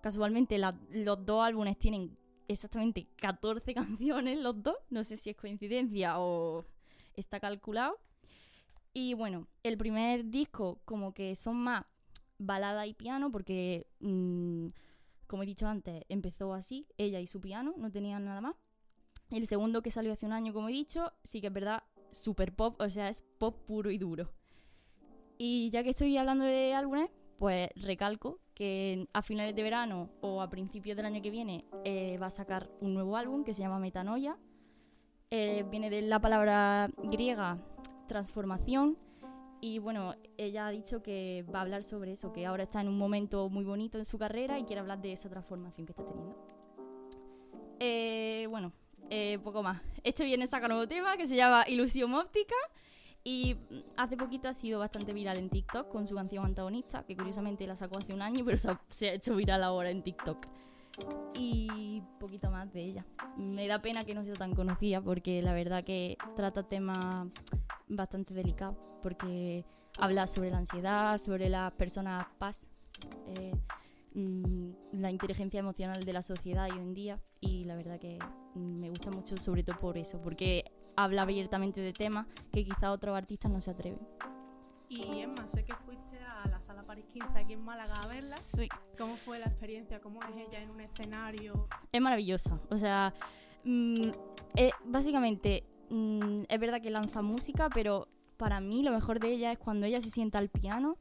[0.00, 2.16] Casualmente los dos álbumes tienen
[2.48, 4.76] exactamente 14 canciones los dos.
[4.90, 6.64] No sé si es coincidencia o
[7.20, 7.98] está calculado.
[8.92, 11.84] Y bueno, el primer disco como que son más
[12.38, 14.66] balada y piano porque, mm,
[15.26, 18.56] como he dicho antes, empezó así, ella y su piano, no tenían nada más.
[19.30, 22.54] El segundo que salió hace un año, como he dicho, sí que es verdad, super
[22.54, 24.32] pop, o sea, es pop puro y duro.
[25.36, 30.42] Y ya que estoy hablando de álbumes, pues recalco que a finales de verano o
[30.42, 33.62] a principios del año que viene eh, va a sacar un nuevo álbum que se
[33.62, 34.36] llama Metanoia.
[35.30, 37.58] Eh, viene de la palabra griega
[38.06, 38.96] transformación
[39.60, 42.88] y bueno, ella ha dicho que va a hablar sobre eso, que ahora está en
[42.88, 46.04] un momento muy bonito en su carrera y quiere hablar de esa transformación que está
[46.06, 46.34] teniendo.
[47.78, 48.72] Eh, bueno,
[49.10, 49.82] eh, poco más.
[50.02, 52.56] Este viernes saca nuevo tema que se llama Ilusión Óptica
[53.22, 53.56] y
[53.98, 57.76] hace poquito ha sido bastante viral en TikTok con su canción antagonista, que curiosamente la
[57.76, 58.56] sacó hace un año, pero
[58.88, 60.46] se ha hecho viral ahora en TikTok.
[61.34, 63.06] Y poquito más de ella.
[63.36, 67.26] Me da pena que no sea tan conocida porque la verdad que trata temas
[67.88, 69.64] bastante delicados, porque
[69.98, 72.68] habla sobre la ansiedad, sobre las personas paz,
[73.26, 73.52] eh,
[74.14, 78.18] mm, la inteligencia emocional de la sociedad hoy en día y la verdad que
[78.54, 80.64] me gusta mucho sobre todo por eso, porque
[80.96, 84.00] habla abiertamente de temas que quizá otros artistas no se atreven.
[84.88, 85.72] Y más, sé que
[86.98, 88.36] París 15 aquí en Málaga a verla.
[88.36, 88.68] Sí.
[88.96, 90.00] ¿Cómo fue la experiencia?
[90.00, 91.68] ¿Cómo es ella en un escenario?
[91.92, 92.58] es maravillosa.
[92.70, 93.14] O sea,
[93.64, 94.10] mm,
[94.56, 99.52] eh, básicamente mm, es verdad que lanza música, pero para mí lo mejor de ella
[99.52, 100.96] es cuando ella se sienta al piano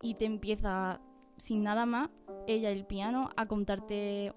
[0.00, 1.00] y te empieza,
[1.36, 2.08] sin nada más,
[2.46, 4.32] ella y el piano, a contarte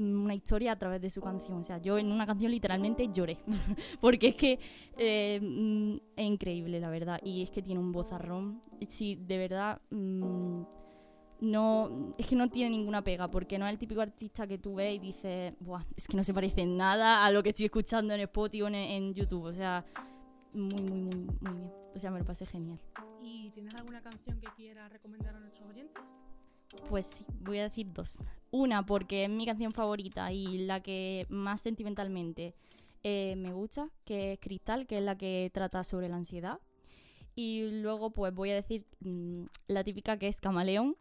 [0.00, 1.58] una historia a través de su canción.
[1.58, 3.38] O sea, yo en una canción literalmente lloré,
[4.00, 4.58] porque es que
[4.96, 7.20] eh, mm, es increíble, la verdad.
[7.22, 8.60] Y es que tiene un vozarrón.
[8.88, 9.80] Sí, de verdad...
[9.90, 10.62] mm,
[11.40, 14.74] no es que no tiene ninguna pega porque no es el típico artista que tú
[14.74, 17.64] ves y dices Buah, es que no se parece en nada a lo que estoy
[17.64, 19.82] escuchando en Spotify o en, en YouTube o sea
[20.52, 22.78] muy muy muy muy bien o sea me lo pasé genial
[23.22, 26.02] ¿Y tienes alguna canción que quieras recomendar a nuestros oyentes?
[26.88, 31.26] Pues sí voy a decir dos una porque es mi canción favorita y la que
[31.28, 32.54] más sentimentalmente
[33.02, 36.60] eh, me gusta que es Cristal que es la que trata sobre la ansiedad
[37.34, 40.96] y luego pues voy a decir mm, la típica que es Camaleón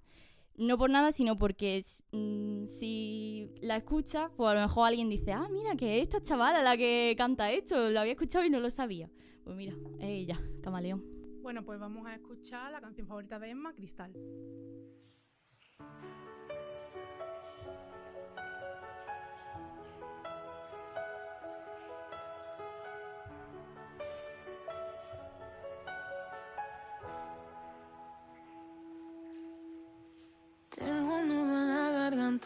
[0.59, 5.32] no por nada, sino porque mm, si la escuchas, pues a lo mejor alguien dice,
[5.32, 8.59] ah, mira, que es esta chavala la que canta esto, lo había escuchado y no
[8.59, 9.09] lo sabía.
[9.45, 11.01] Pues mira, es ella, Camaleón.
[11.41, 14.11] Bueno, pues vamos a escuchar la canción favorita de Emma, Cristal.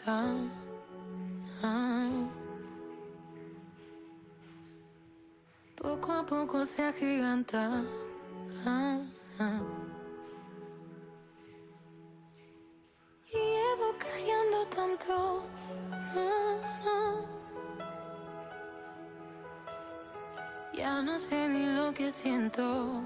[0.04, 0.50] Garganta.
[1.62, 2.28] Ay.
[5.76, 7.82] Poco a poco se agiganta.
[8.66, 9.00] Ah,
[9.40, 9.60] ah.
[13.32, 15.42] Y llevo callando tanto.
[15.90, 17.14] Ah, ah.
[20.74, 23.02] Ya no sé ni lo que siento.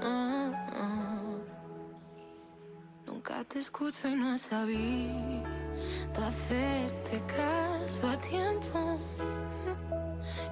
[0.00, 1.20] Ah, ah.
[3.06, 4.38] Nunca te escucho y no he
[6.22, 8.98] hacerte caso a tiempo.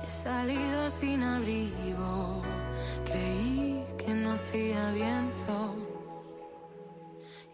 [0.02, 2.42] He salido sin abrigo,
[3.04, 5.76] creí que no hacía viento.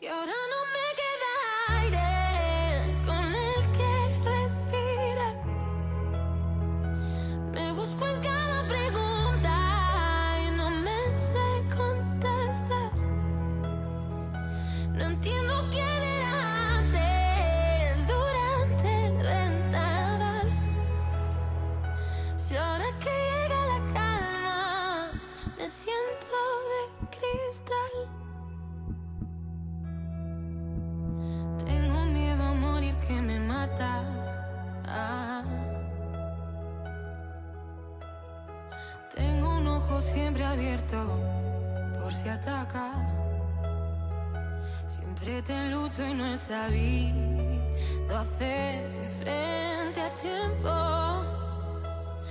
[0.01, 0.38] Y ahora
[40.01, 40.99] siempre abierto
[42.01, 42.93] por si ataca.
[44.87, 50.69] Siempre te lucho y no he sabido hacerte frente a tiempo.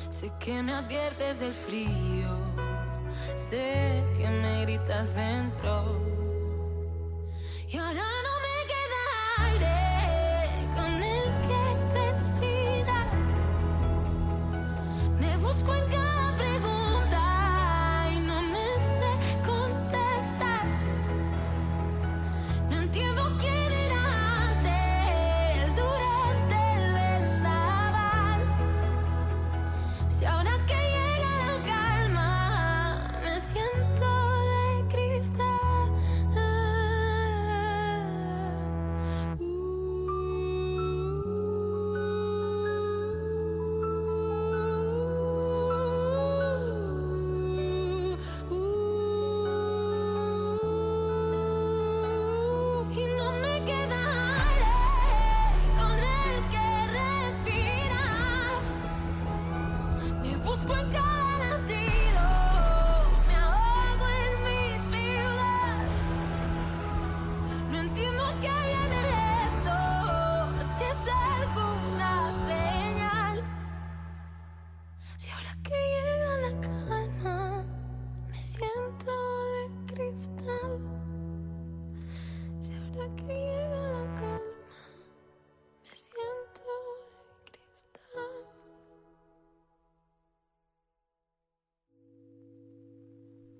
[0.10, 2.32] Sé que me adviertes del frío,
[3.36, 6.02] sé que me gritas dentro.
[7.68, 8.17] Y ahora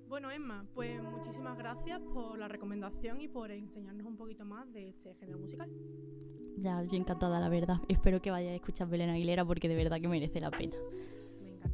[0.08, 4.88] Bueno, Emma, pues muchísimas gracias por la recomendación y por enseñarnos un poquito más de
[4.88, 5.70] este género musical.
[6.56, 7.76] Ya, yo encantada, la verdad.
[7.88, 10.74] Espero que vayáis a escuchar Belén Aguilera porque de verdad que merece la pena.
[11.40, 11.70] Venga.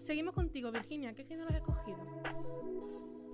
[0.00, 1.14] Seguimos contigo, Virginia.
[1.14, 1.98] ¿Qué género has escogido?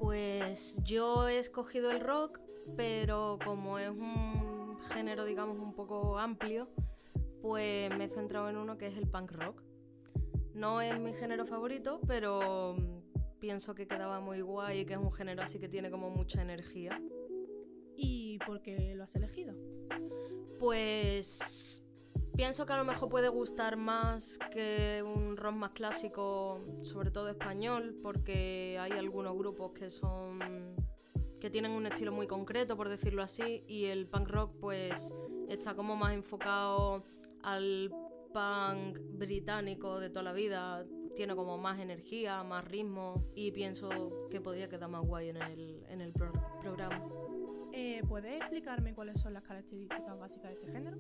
[0.01, 2.41] Pues yo he escogido el rock,
[2.77, 6.69] pero como es un género, digamos, un poco amplio,
[7.43, 9.63] pues me he centrado en uno que es el punk rock.
[10.55, 14.99] No es mi género favorito, pero mm, pienso que quedaba muy guay y que es
[14.99, 17.01] un género así que tiene como mucha energía.
[17.95, 19.55] ¿Y por qué lo has elegido?
[20.59, 21.83] Pues
[22.35, 27.29] pienso que a lo mejor puede gustar más que un rock más clásico, sobre todo
[27.29, 30.39] español, porque hay algunos grupos que son
[31.47, 35.15] que tienen un estilo muy concreto, por decirlo así, y el punk rock pues
[35.49, 37.05] está como más enfocado
[37.45, 37.89] al
[38.35, 40.85] punk británico de toda la vida,
[41.15, 43.89] tiene como más energía, más ritmo y pienso
[44.29, 47.01] que podría quedar más guay en el, en el pro- programa.
[47.73, 50.97] Eh, ¿Puedes explicarme cuáles son las características básicas de este género?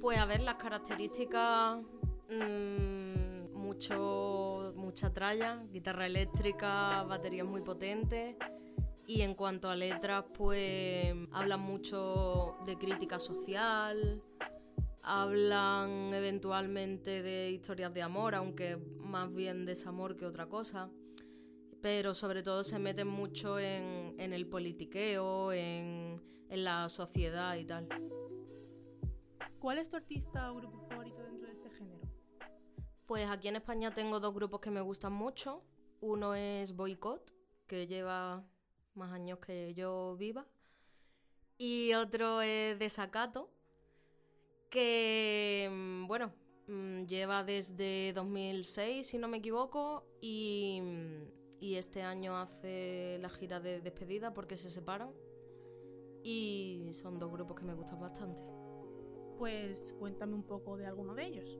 [0.00, 1.78] Pues a ver, las características,
[2.30, 8.34] mm, mucho, mucha tralla, guitarra eléctrica, baterías muy potentes
[9.06, 14.20] Y en cuanto a letras, pues hablan mucho de crítica social,
[15.02, 20.90] hablan eventualmente de historias de amor, aunque más bien desamor que otra cosa.
[21.80, 27.64] Pero sobre todo se meten mucho en, en el politiqueo, en, en la sociedad y
[27.64, 27.86] tal.
[29.60, 32.02] ¿Cuál es tu artista o grupo favorito dentro de este género?
[33.06, 35.62] Pues aquí en España tengo dos grupos que me gustan mucho.
[36.00, 37.32] Uno es Boycott,
[37.68, 38.44] que lleva
[38.96, 40.46] más años que yo viva.
[41.58, 43.50] Y otro es Desacato,
[44.70, 46.32] que, mm, bueno,
[46.66, 53.28] mm, lleva desde 2006, si no me equivoco, y, mm, y este año hace la
[53.30, 55.12] gira de despedida porque se separan.
[56.22, 58.40] Y son dos grupos que me gustan bastante.
[59.38, 61.58] Pues cuéntame un poco de alguno de ellos.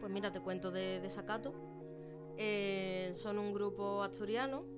[0.00, 1.52] Pues mira, te cuento de Desacato.
[2.36, 4.77] Eh, son un grupo asturiano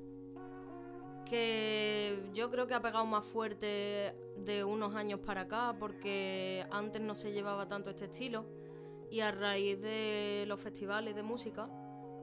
[1.31, 7.01] que yo creo que ha pegado más fuerte de unos años para acá porque antes
[7.01, 8.45] no se llevaba tanto este estilo.
[9.11, 11.69] Y a raíz de los festivales de música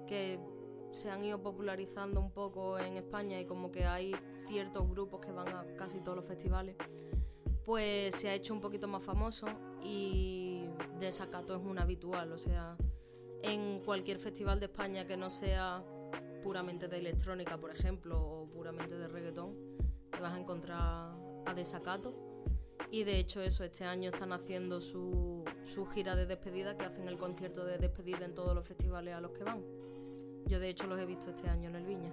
[0.07, 0.39] que
[0.91, 4.13] se han ido popularizando un poco en España y como que hay
[4.47, 6.75] ciertos grupos que van a casi todos los festivales,
[7.65, 9.47] pues se ha hecho un poquito más famoso
[9.83, 10.65] y
[10.99, 12.77] Desacato es un habitual, o sea,
[13.41, 15.83] en cualquier festival de España que no sea
[16.43, 19.55] puramente de electrónica, por ejemplo, o puramente de reggaetón,
[20.11, 21.11] te vas a encontrar
[21.45, 22.13] a Desacato.
[22.91, 27.07] Y de hecho eso, este año están haciendo su, su gira de despedida, que hacen
[27.07, 29.61] el concierto de despedida en todos los festivales a los que van.
[30.45, 32.11] Yo de hecho los he visto este año en el Viña.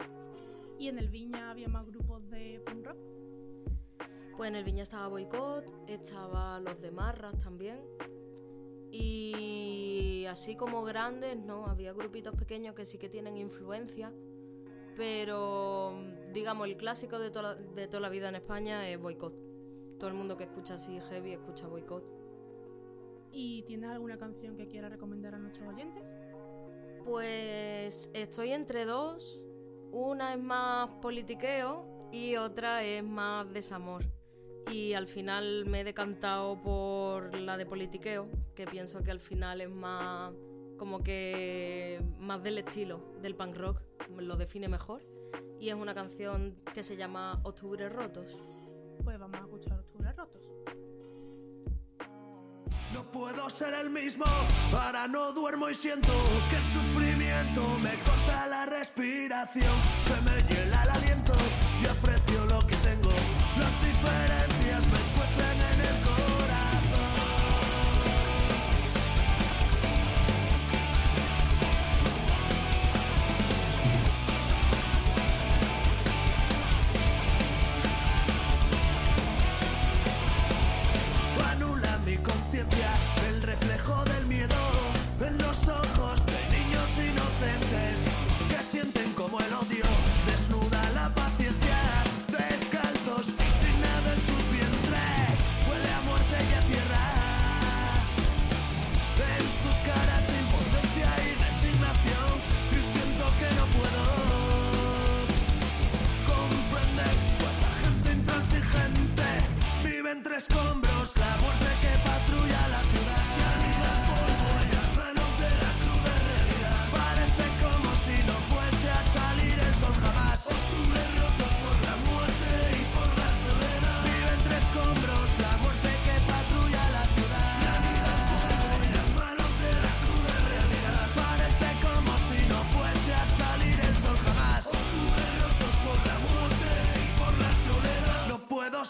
[0.79, 2.99] ¿Y en el Viña había más grupos de punk rock?
[4.37, 7.79] Pues en el Viña estaba Boicot, estaba los de Marras también.
[8.97, 14.13] Y así como grandes, no, había grupitos pequeños que sí que tienen influencia.
[14.97, 15.95] Pero
[16.33, 19.35] digamos, el clásico de toda, de toda la vida en España es Boicot.
[19.99, 22.05] Todo el mundo que escucha así heavy escucha Boicot.
[23.33, 26.05] ¿Y tienes alguna canción que quieras recomendar a nuestros oyentes?
[27.05, 29.41] Pues estoy entre dos.
[29.91, 34.05] Una es más politiqueo y otra es más desamor.
[34.71, 39.61] Y al final me he decantado por la de politiqueo, que pienso que al final
[39.61, 40.33] es más
[40.79, 43.81] como que más del estilo del punk rock,
[44.17, 45.01] lo define mejor.
[45.61, 48.33] Y es una canción que se llama Octubre Rotos.
[49.03, 50.43] Pues vamos a escuchar Octubre Rotos.
[52.93, 54.25] No puedo ser el mismo,
[54.73, 56.13] ahora no duermo y siento
[56.49, 59.75] que el sufrimiento me corta la respiración,
[60.07, 61.33] se me hiela el aliento
[61.83, 63.11] y aprecio lo que tengo.
[63.59, 64.44] Las diferencias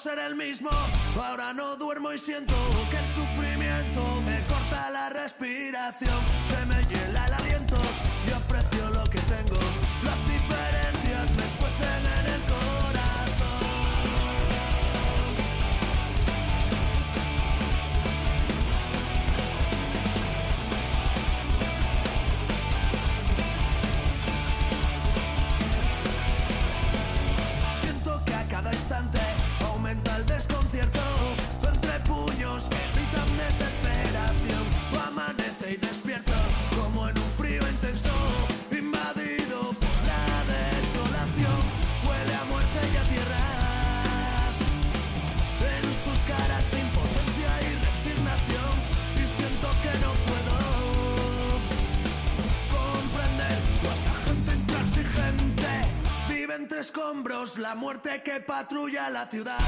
[0.04, 0.68] ser el mismo.
[1.16, 2.54] Ahora no duermo y siento
[2.90, 6.20] que el sufrimiento me corta la respiración.
[6.50, 7.76] Se me hiela el aliento
[8.28, 9.58] y aprecio lo que tengo.
[10.04, 12.83] Las diferencias me escuecen en el corazón
[56.74, 59.58] entre escombros la muerte que patrulla la ciudad.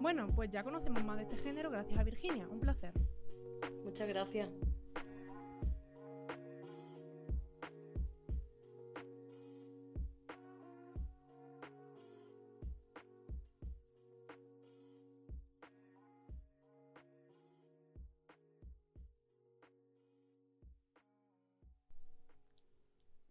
[0.00, 2.48] Bueno, pues ya conocemos más de este género gracias a Virginia.
[2.48, 2.92] Un placer.
[3.84, 4.50] Muchas gracias.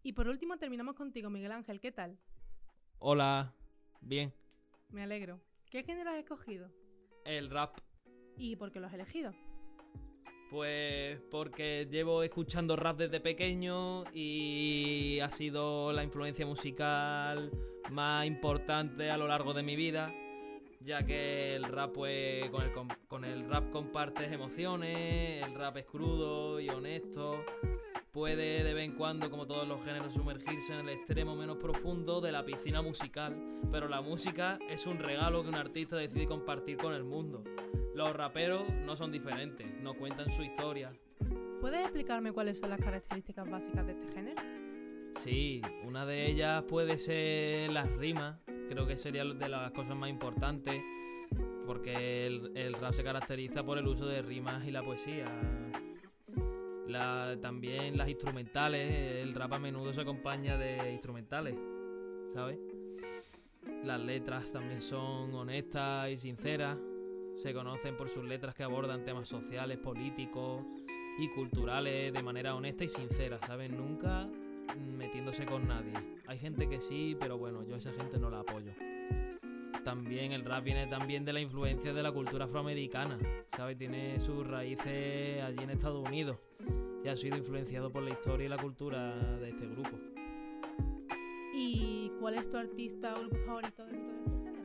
[0.03, 1.79] Y por último terminamos contigo, Miguel Ángel.
[1.79, 2.17] ¿Qué tal?
[2.99, 3.53] Hola,
[4.01, 4.33] bien.
[4.89, 5.39] Me alegro.
[5.69, 6.69] ¿Qué género has escogido?
[7.23, 7.77] El rap,
[8.37, 9.33] ¿Y por qué lo has elegido?
[10.49, 17.49] pues porque llevo escuchando rap desde pequeño y ha sido la influencia musical
[17.89, 20.13] más importante a lo largo de mi vida,
[20.81, 22.71] ya que el rap pues con el,
[23.07, 27.45] con el rap compartes emociones, el rap es crudo y honesto.
[28.11, 32.19] Puede de vez en cuando, como todos los géneros, sumergirse en el extremo menos profundo
[32.19, 33.33] de la piscina musical,
[33.71, 37.41] pero la música es un regalo que un artista decide compartir con el mundo.
[37.95, 40.91] Los raperos no son diferentes, no cuentan su historia.
[41.61, 44.41] ¿Puedes explicarme cuáles son las características básicas de este género?
[45.11, 50.09] Sí, una de ellas puede ser las rimas, creo que sería de las cosas más
[50.09, 50.83] importantes,
[51.65, 55.27] porque el, el rap se caracteriza por el uso de rimas y la poesía.
[56.87, 61.55] La- también las instrumentales, el rap a menudo se acompaña de instrumentales,
[62.33, 62.57] ¿sabes?
[63.83, 66.77] Las letras también son honestas y sinceras,
[67.41, 70.63] se conocen por sus letras que abordan temas sociales, políticos
[71.19, 73.71] y culturales de manera honesta y sincera, ¿sabes?
[73.71, 74.27] Nunca
[74.97, 75.93] metiéndose con nadie.
[76.27, 78.71] Hay gente que sí, pero bueno, yo esa gente no la apoyo.
[79.83, 83.17] También el rap viene también de la influencia de la cultura afroamericana,
[83.55, 83.77] ¿sabes?
[83.77, 86.37] Tiene sus raíces allí en Estados Unidos
[87.03, 89.97] y ha sido influenciado por la historia y la cultura de este grupo.
[91.53, 94.61] ¿Y cuál es tu artista o grupo favorito dentro de este género?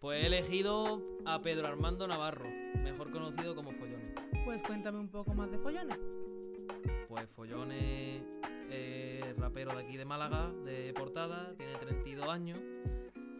[0.00, 2.48] Pues he elegido a Pedro Armando Navarro,
[2.82, 4.14] mejor conocido como Follones.
[4.44, 5.98] Pues cuéntame un poco más de Follones.
[7.08, 8.22] Pues Follones
[8.70, 12.58] es rapero de aquí de Málaga, de Portada, tiene 32 años.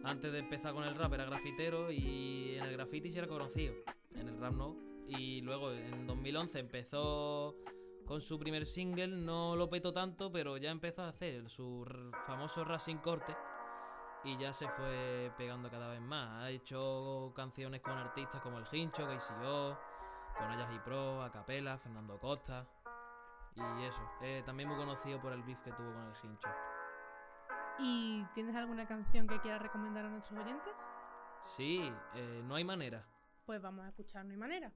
[0.03, 3.75] Antes de empezar con el rap era grafitero y en el graffiti sí era conocido,
[4.15, 4.94] en el rap no.
[5.07, 7.57] Y luego en 2011 empezó
[8.07, 11.87] con su primer single, no lo petó tanto, pero ya empezó a hacer su
[12.27, 13.35] famoso rap sin corte
[14.25, 16.43] y ya se fue pegando cada vez más.
[16.43, 19.79] Ha hecho canciones con artistas como El Hincho, KCO,
[20.39, 22.67] con Ellas y Pro, Acapela, Fernando Costa.
[23.55, 26.49] Y eso, eh, también muy conocido por el beef que tuvo con el Hincho.
[27.79, 30.73] ¿Y tienes alguna canción que quieras recomendar a nuestros oyentes?
[31.43, 33.07] Sí, eh, no hay manera.
[33.45, 34.73] Pues vamos a escuchar No hay manera.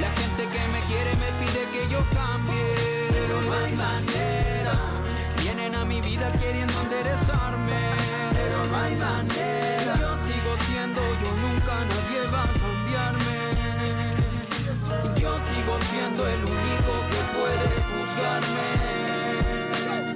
[0.00, 2.29] La gente que me quiere me pide que yo cambie,
[8.90, 9.94] hay manera.
[9.98, 13.40] Yo sigo siendo yo, nunca nadie va a cambiarme.
[15.20, 18.68] Yo sigo siendo el único que puede juzgarme.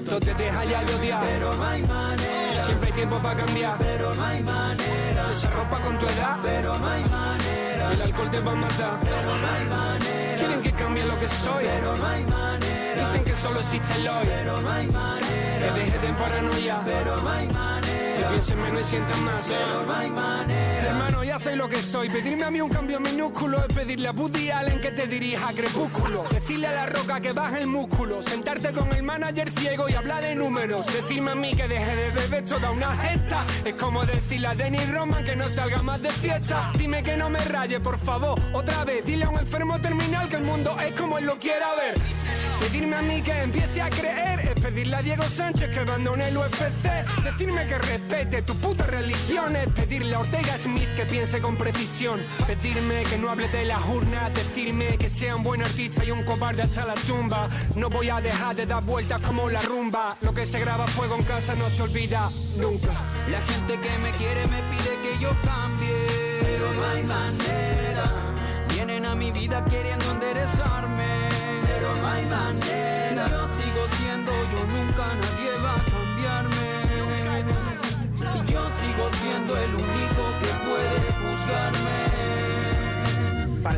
[0.09, 1.21] Todo te deja ya de odiar.
[1.23, 2.65] Pero no hay manera.
[2.65, 3.79] Siempre hay tiempo para cambiar.
[3.79, 5.31] Pero no hay manera.
[5.31, 6.39] Esa ropa con tu edad.
[6.43, 7.93] Pero no hay manera.
[7.93, 8.99] El alcohol te va a matar.
[9.03, 10.39] Pero no hay manera.
[10.39, 11.65] Quieren que cambie lo que soy.
[11.65, 13.07] Pero no hay manera.
[13.07, 14.27] Dicen que solo existe el hoy.
[14.27, 15.59] Pero no hay manera.
[15.59, 16.81] Que deje de paranoia.
[16.85, 18.04] Pero no hay manera.
[18.25, 19.47] Que piensen menos y sientan más.
[19.49, 20.89] Pero no hay manera.
[20.89, 22.09] Hermano, ya sé lo que soy.
[22.09, 25.53] Pedirme a mí un cambio minúsculo es pedirle a Woody Allen que te dirija a
[25.53, 26.25] Crepúsculo.
[26.31, 28.23] Decirle a la roca que baje el músculo.
[28.23, 30.87] Sentarte con el manager ciego y hablar de números.
[30.87, 33.43] Decirme a mí que deje de beber toda una gesta.
[33.65, 36.71] Es como decirle a Denny Roman que no salga más de fiesta.
[36.79, 38.41] Dime que no me raye, por favor.
[38.53, 41.75] Otra vez, dile a un enfermo terminal que el mundo es como él lo quiera
[41.75, 41.95] ver.
[42.61, 46.37] Pedirme a mí que empiece a creer es pedirle a Diego Sánchez que abandone el
[46.37, 46.89] UFC.
[47.25, 52.21] Decirme que respete tu puta religión es pedirle a Ortega Smith que piense con precisión.
[52.47, 56.23] Pedirme que no hable de las urnas, decirme que sea un buen artista y un
[56.23, 57.49] cobarde hasta la tumba.
[57.75, 60.19] No voy a dejar de dar vueltas como la rumba.
[60.21, 62.93] Lo que se graba fuego en casa no se olvida nunca.
[63.31, 66.07] La gente que me quiere me pide que yo cambie,
[66.43, 68.05] pero no hay manera.
[68.69, 71.31] Vienen a mi vida queriendo enderezarme,
[71.67, 73.27] pero no hay manera.
[73.31, 76.75] Yo sigo siendo yo, nunca nadie va a cambiarme.
[78.47, 80.04] Y yo sigo siendo el único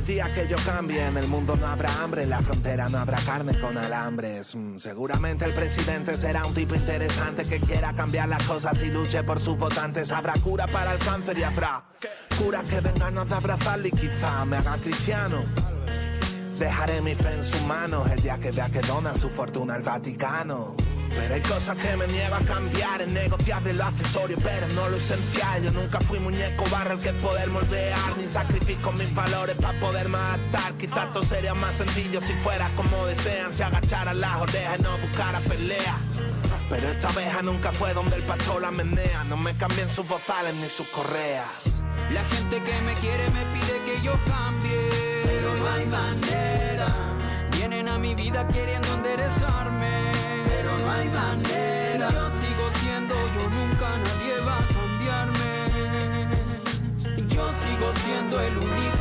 [0.07, 2.99] el día que yo cambie, en el mundo no habrá hambre, en la frontera no
[2.99, 4.55] habrá carne con alambres.
[4.55, 9.25] Mm, seguramente el presidente será un tipo interesante que quiera cambiar las cosas y luche
[9.25, 10.13] por sus votantes.
[10.13, 11.83] Habrá cura para el cáncer y habrá
[12.39, 15.45] curas que den ganas de abrazarle y quizá me haga cristiano.
[16.57, 19.83] Dejaré mi fe en sus manos el día que vea que dona su fortuna al
[19.83, 20.77] Vaticano.
[21.17, 24.97] Pero hay cosas que me niego a cambiar, es negociable lo accesorio, pero no lo
[24.97, 25.63] esencial.
[25.63, 30.07] Yo nunca fui muñeco barro el que poder moldear, ni sacrifico mis valores para poder
[30.07, 30.75] adaptar.
[30.75, 34.99] Quizás todo sería más sencillo si fuera como desean, si agacharan las orejas y no
[34.99, 35.99] buscara pelea.
[36.69, 40.55] Pero esta abeja nunca fue donde el pastor la menea, no me cambien sus bozales
[40.55, 41.83] ni sus correas.
[42.13, 46.87] La gente que me quiere me pide que yo cambie, pero no hay manera.
[47.53, 49.96] Vienen a mi vida queriendo enderezarme,
[50.89, 52.09] hay manera.
[52.11, 55.53] Yo sigo siendo yo, nunca nadie va a cambiarme.
[57.35, 58.96] Yo sigo siendo el único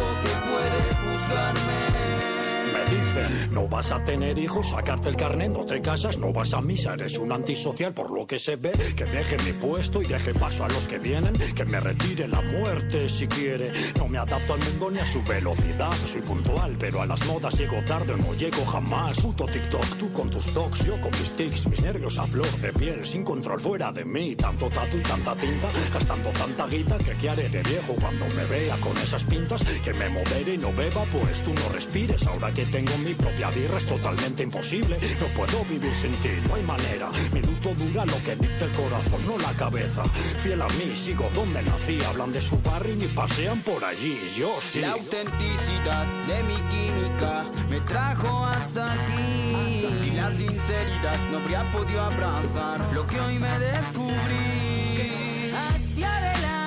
[3.52, 6.94] no vas a tener hijos, sacarte el carnet, no te casas, no vas a misa,
[6.94, 10.66] eres un antisocial por lo que se ve, que deje mi puesto y deje paso
[10.66, 13.72] a los que vienen, que me retire la muerte si quiere.
[13.98, 17.58] No me adapto al mundo ni a su velocidad, soy puntual, pero a las modas
[17.58, 19.20] llego tarde, no llego jamás.
[19.20, 22.74] Puto TikTok, tú con tus docs, yo con mis tics, mis nervios a flor de
[22.74, 27.12] piel, sin control fuera de mí, tanto tatu y tanta tinta, gastando tanta guita que
[27.12, 30.72] qué haré de viejo cuando me vea con esas pintas, que me modere y no
[30.74, 34.98] beba, pues tú no respires, ahora que tengo mi propia birra es totalmente imposible.
[35.20, 37.10] No puedo vivir sin ti, no hay manera.
[37.32, 40.04] Mi luto dura lo que dicta el corazón, no la cabeza.
[40.38, 42.00] Fiel a mí, sigo donde nací.
[42.04, 44.18] Hablan de su barrio y pasean por allí.
[44.38, 44.82] Yo sí.
[44.82, 49.88] La autenticidad de mi química me trajo hasta aquí.
[50.02, 55.12] Sin la sinceridad no habría podido abrazar lo que hoy me descubrí.
[55.54, 56.18] Hacia.
[56.18, 56.66] Adelante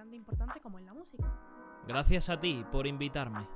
[0.00, 1.30] grande e importante como es la música.
[1.86, 3.46] Gracias a ti por invitarme.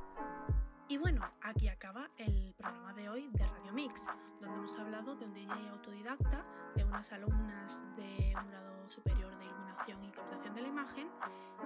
[0.88, 4.06] Y bueno, aquí acaba el programa de hoy de Radio Mix,
[4.40, 6.44] donde hemos hablado de un DJ autodidacta,
[6.76, 11.08] de unas alumnas de un grado superior de iluminación y captación de la imagen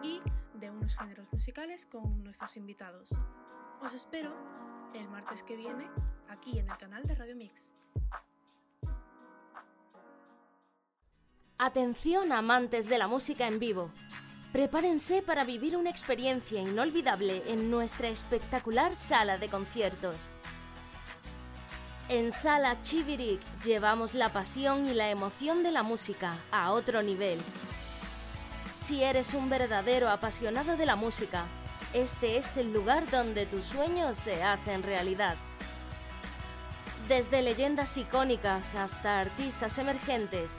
[0.04, 0.20] y
[0.54, 3.10] de unos géneros musicales con nuestros invitados.
[3.80, 4.32] Os espero
[4.94, 5.90] el martes que viene
[6.28, 7.74] aquí en el canal de Radio Mix.
[11.58, 13.90] Atención amantes de la música en vivo.
[14.52, 20.30] Prepárense para vivir una experiencia inolvidable en nuestra espectacular sala de conciertos.
[22.08, 27.38] En Sala Chivirik llevamos la pasión y la emoción de la música a otro nivel.
[28.80, 31.44] Si eres un verdadero apasionado de la música,
[31.92, 35.36] este es el lugar donde tus sueños se hacen realidad.
[37.06, 40.56] Desde leyendas icónicas hasta artistas emergentes,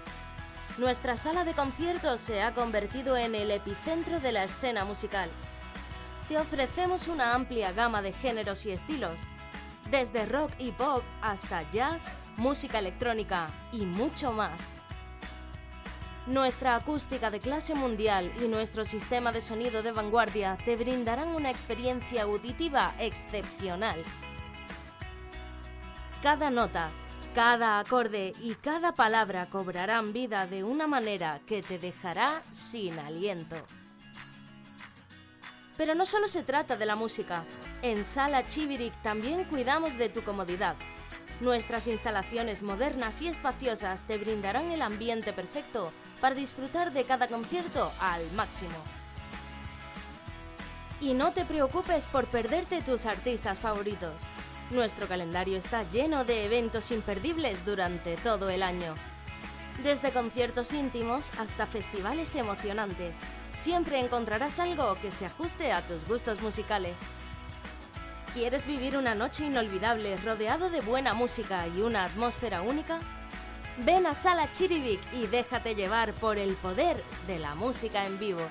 [0.79, 5.29] nuestra sala de conciertos se ha convertido en el epicentro de la escena musical.
[6.29, 9.23] Te ofrecemos una amplia gama de géneros y estilos,
[9.91, 14.59] desde rock y pop hasta jazz, música electrónica y mucho más.
[16.27, 21.49] Nuestra acústica de clase mundial y nuestro sistema de sonido de vanguardia te brindarán una
[21.49, 24.01] experiencia auditiva excepcional.
[26.21, 26.91] Cada nota,
[27.33, 33.55] cada acorde y cada palabra cobrarán vida de una manera que te dejará sin aliento.
[35.77, 37.45] Pero no solo se trata de la música.
[37.81, 40.75] En Sala Chiviric también cuidamos de tu comodidad.
[41.39, 47.91] Nuestras instalaciones modernas y espaciosas te brindarán el ambiente perfecto para disfrutar de cada concierto
[48.01, 48.75] al máximo.
[50.99, 54.23] Y no te preocupes por perderte tus artistas favoritos.
[54.71, 58.93] Nuestro calendario está lleno de eventos imperdibles durante todo el año.
[59.83, 63.17] Desde conciertos íntimos hasta festivales emocionantes,
[63.57, 66.99] siempre encontrarás algo que se ajuste a tus gustos musicales.
[68.35, 72.99] ¿Quieres vivir una noche inolvidable rodeado de buena música y una atmósfera única?
[73.79, 78.47] Ven a Sala Chirivic y déjate llevar por el poder de la música en vivo.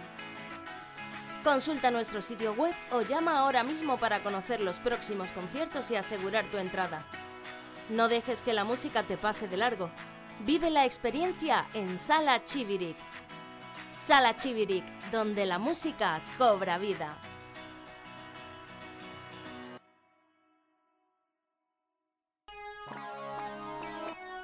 [1.49, 6.45] Consulta nuestro sitio web o llama ahora mismo para conocer los próximos conciertos y asegurar
[6.51, 7.07] tu entrada.
[7.89, 9.91] No dejes que la música te pase de largo.
[10.45, 12.99] Vive la experiencia en Sala Chiviric.
[13.95, 17.17] Sala Chiviric, donde la música cobra vida.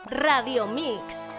[0.07, 1.34] Radio Mix.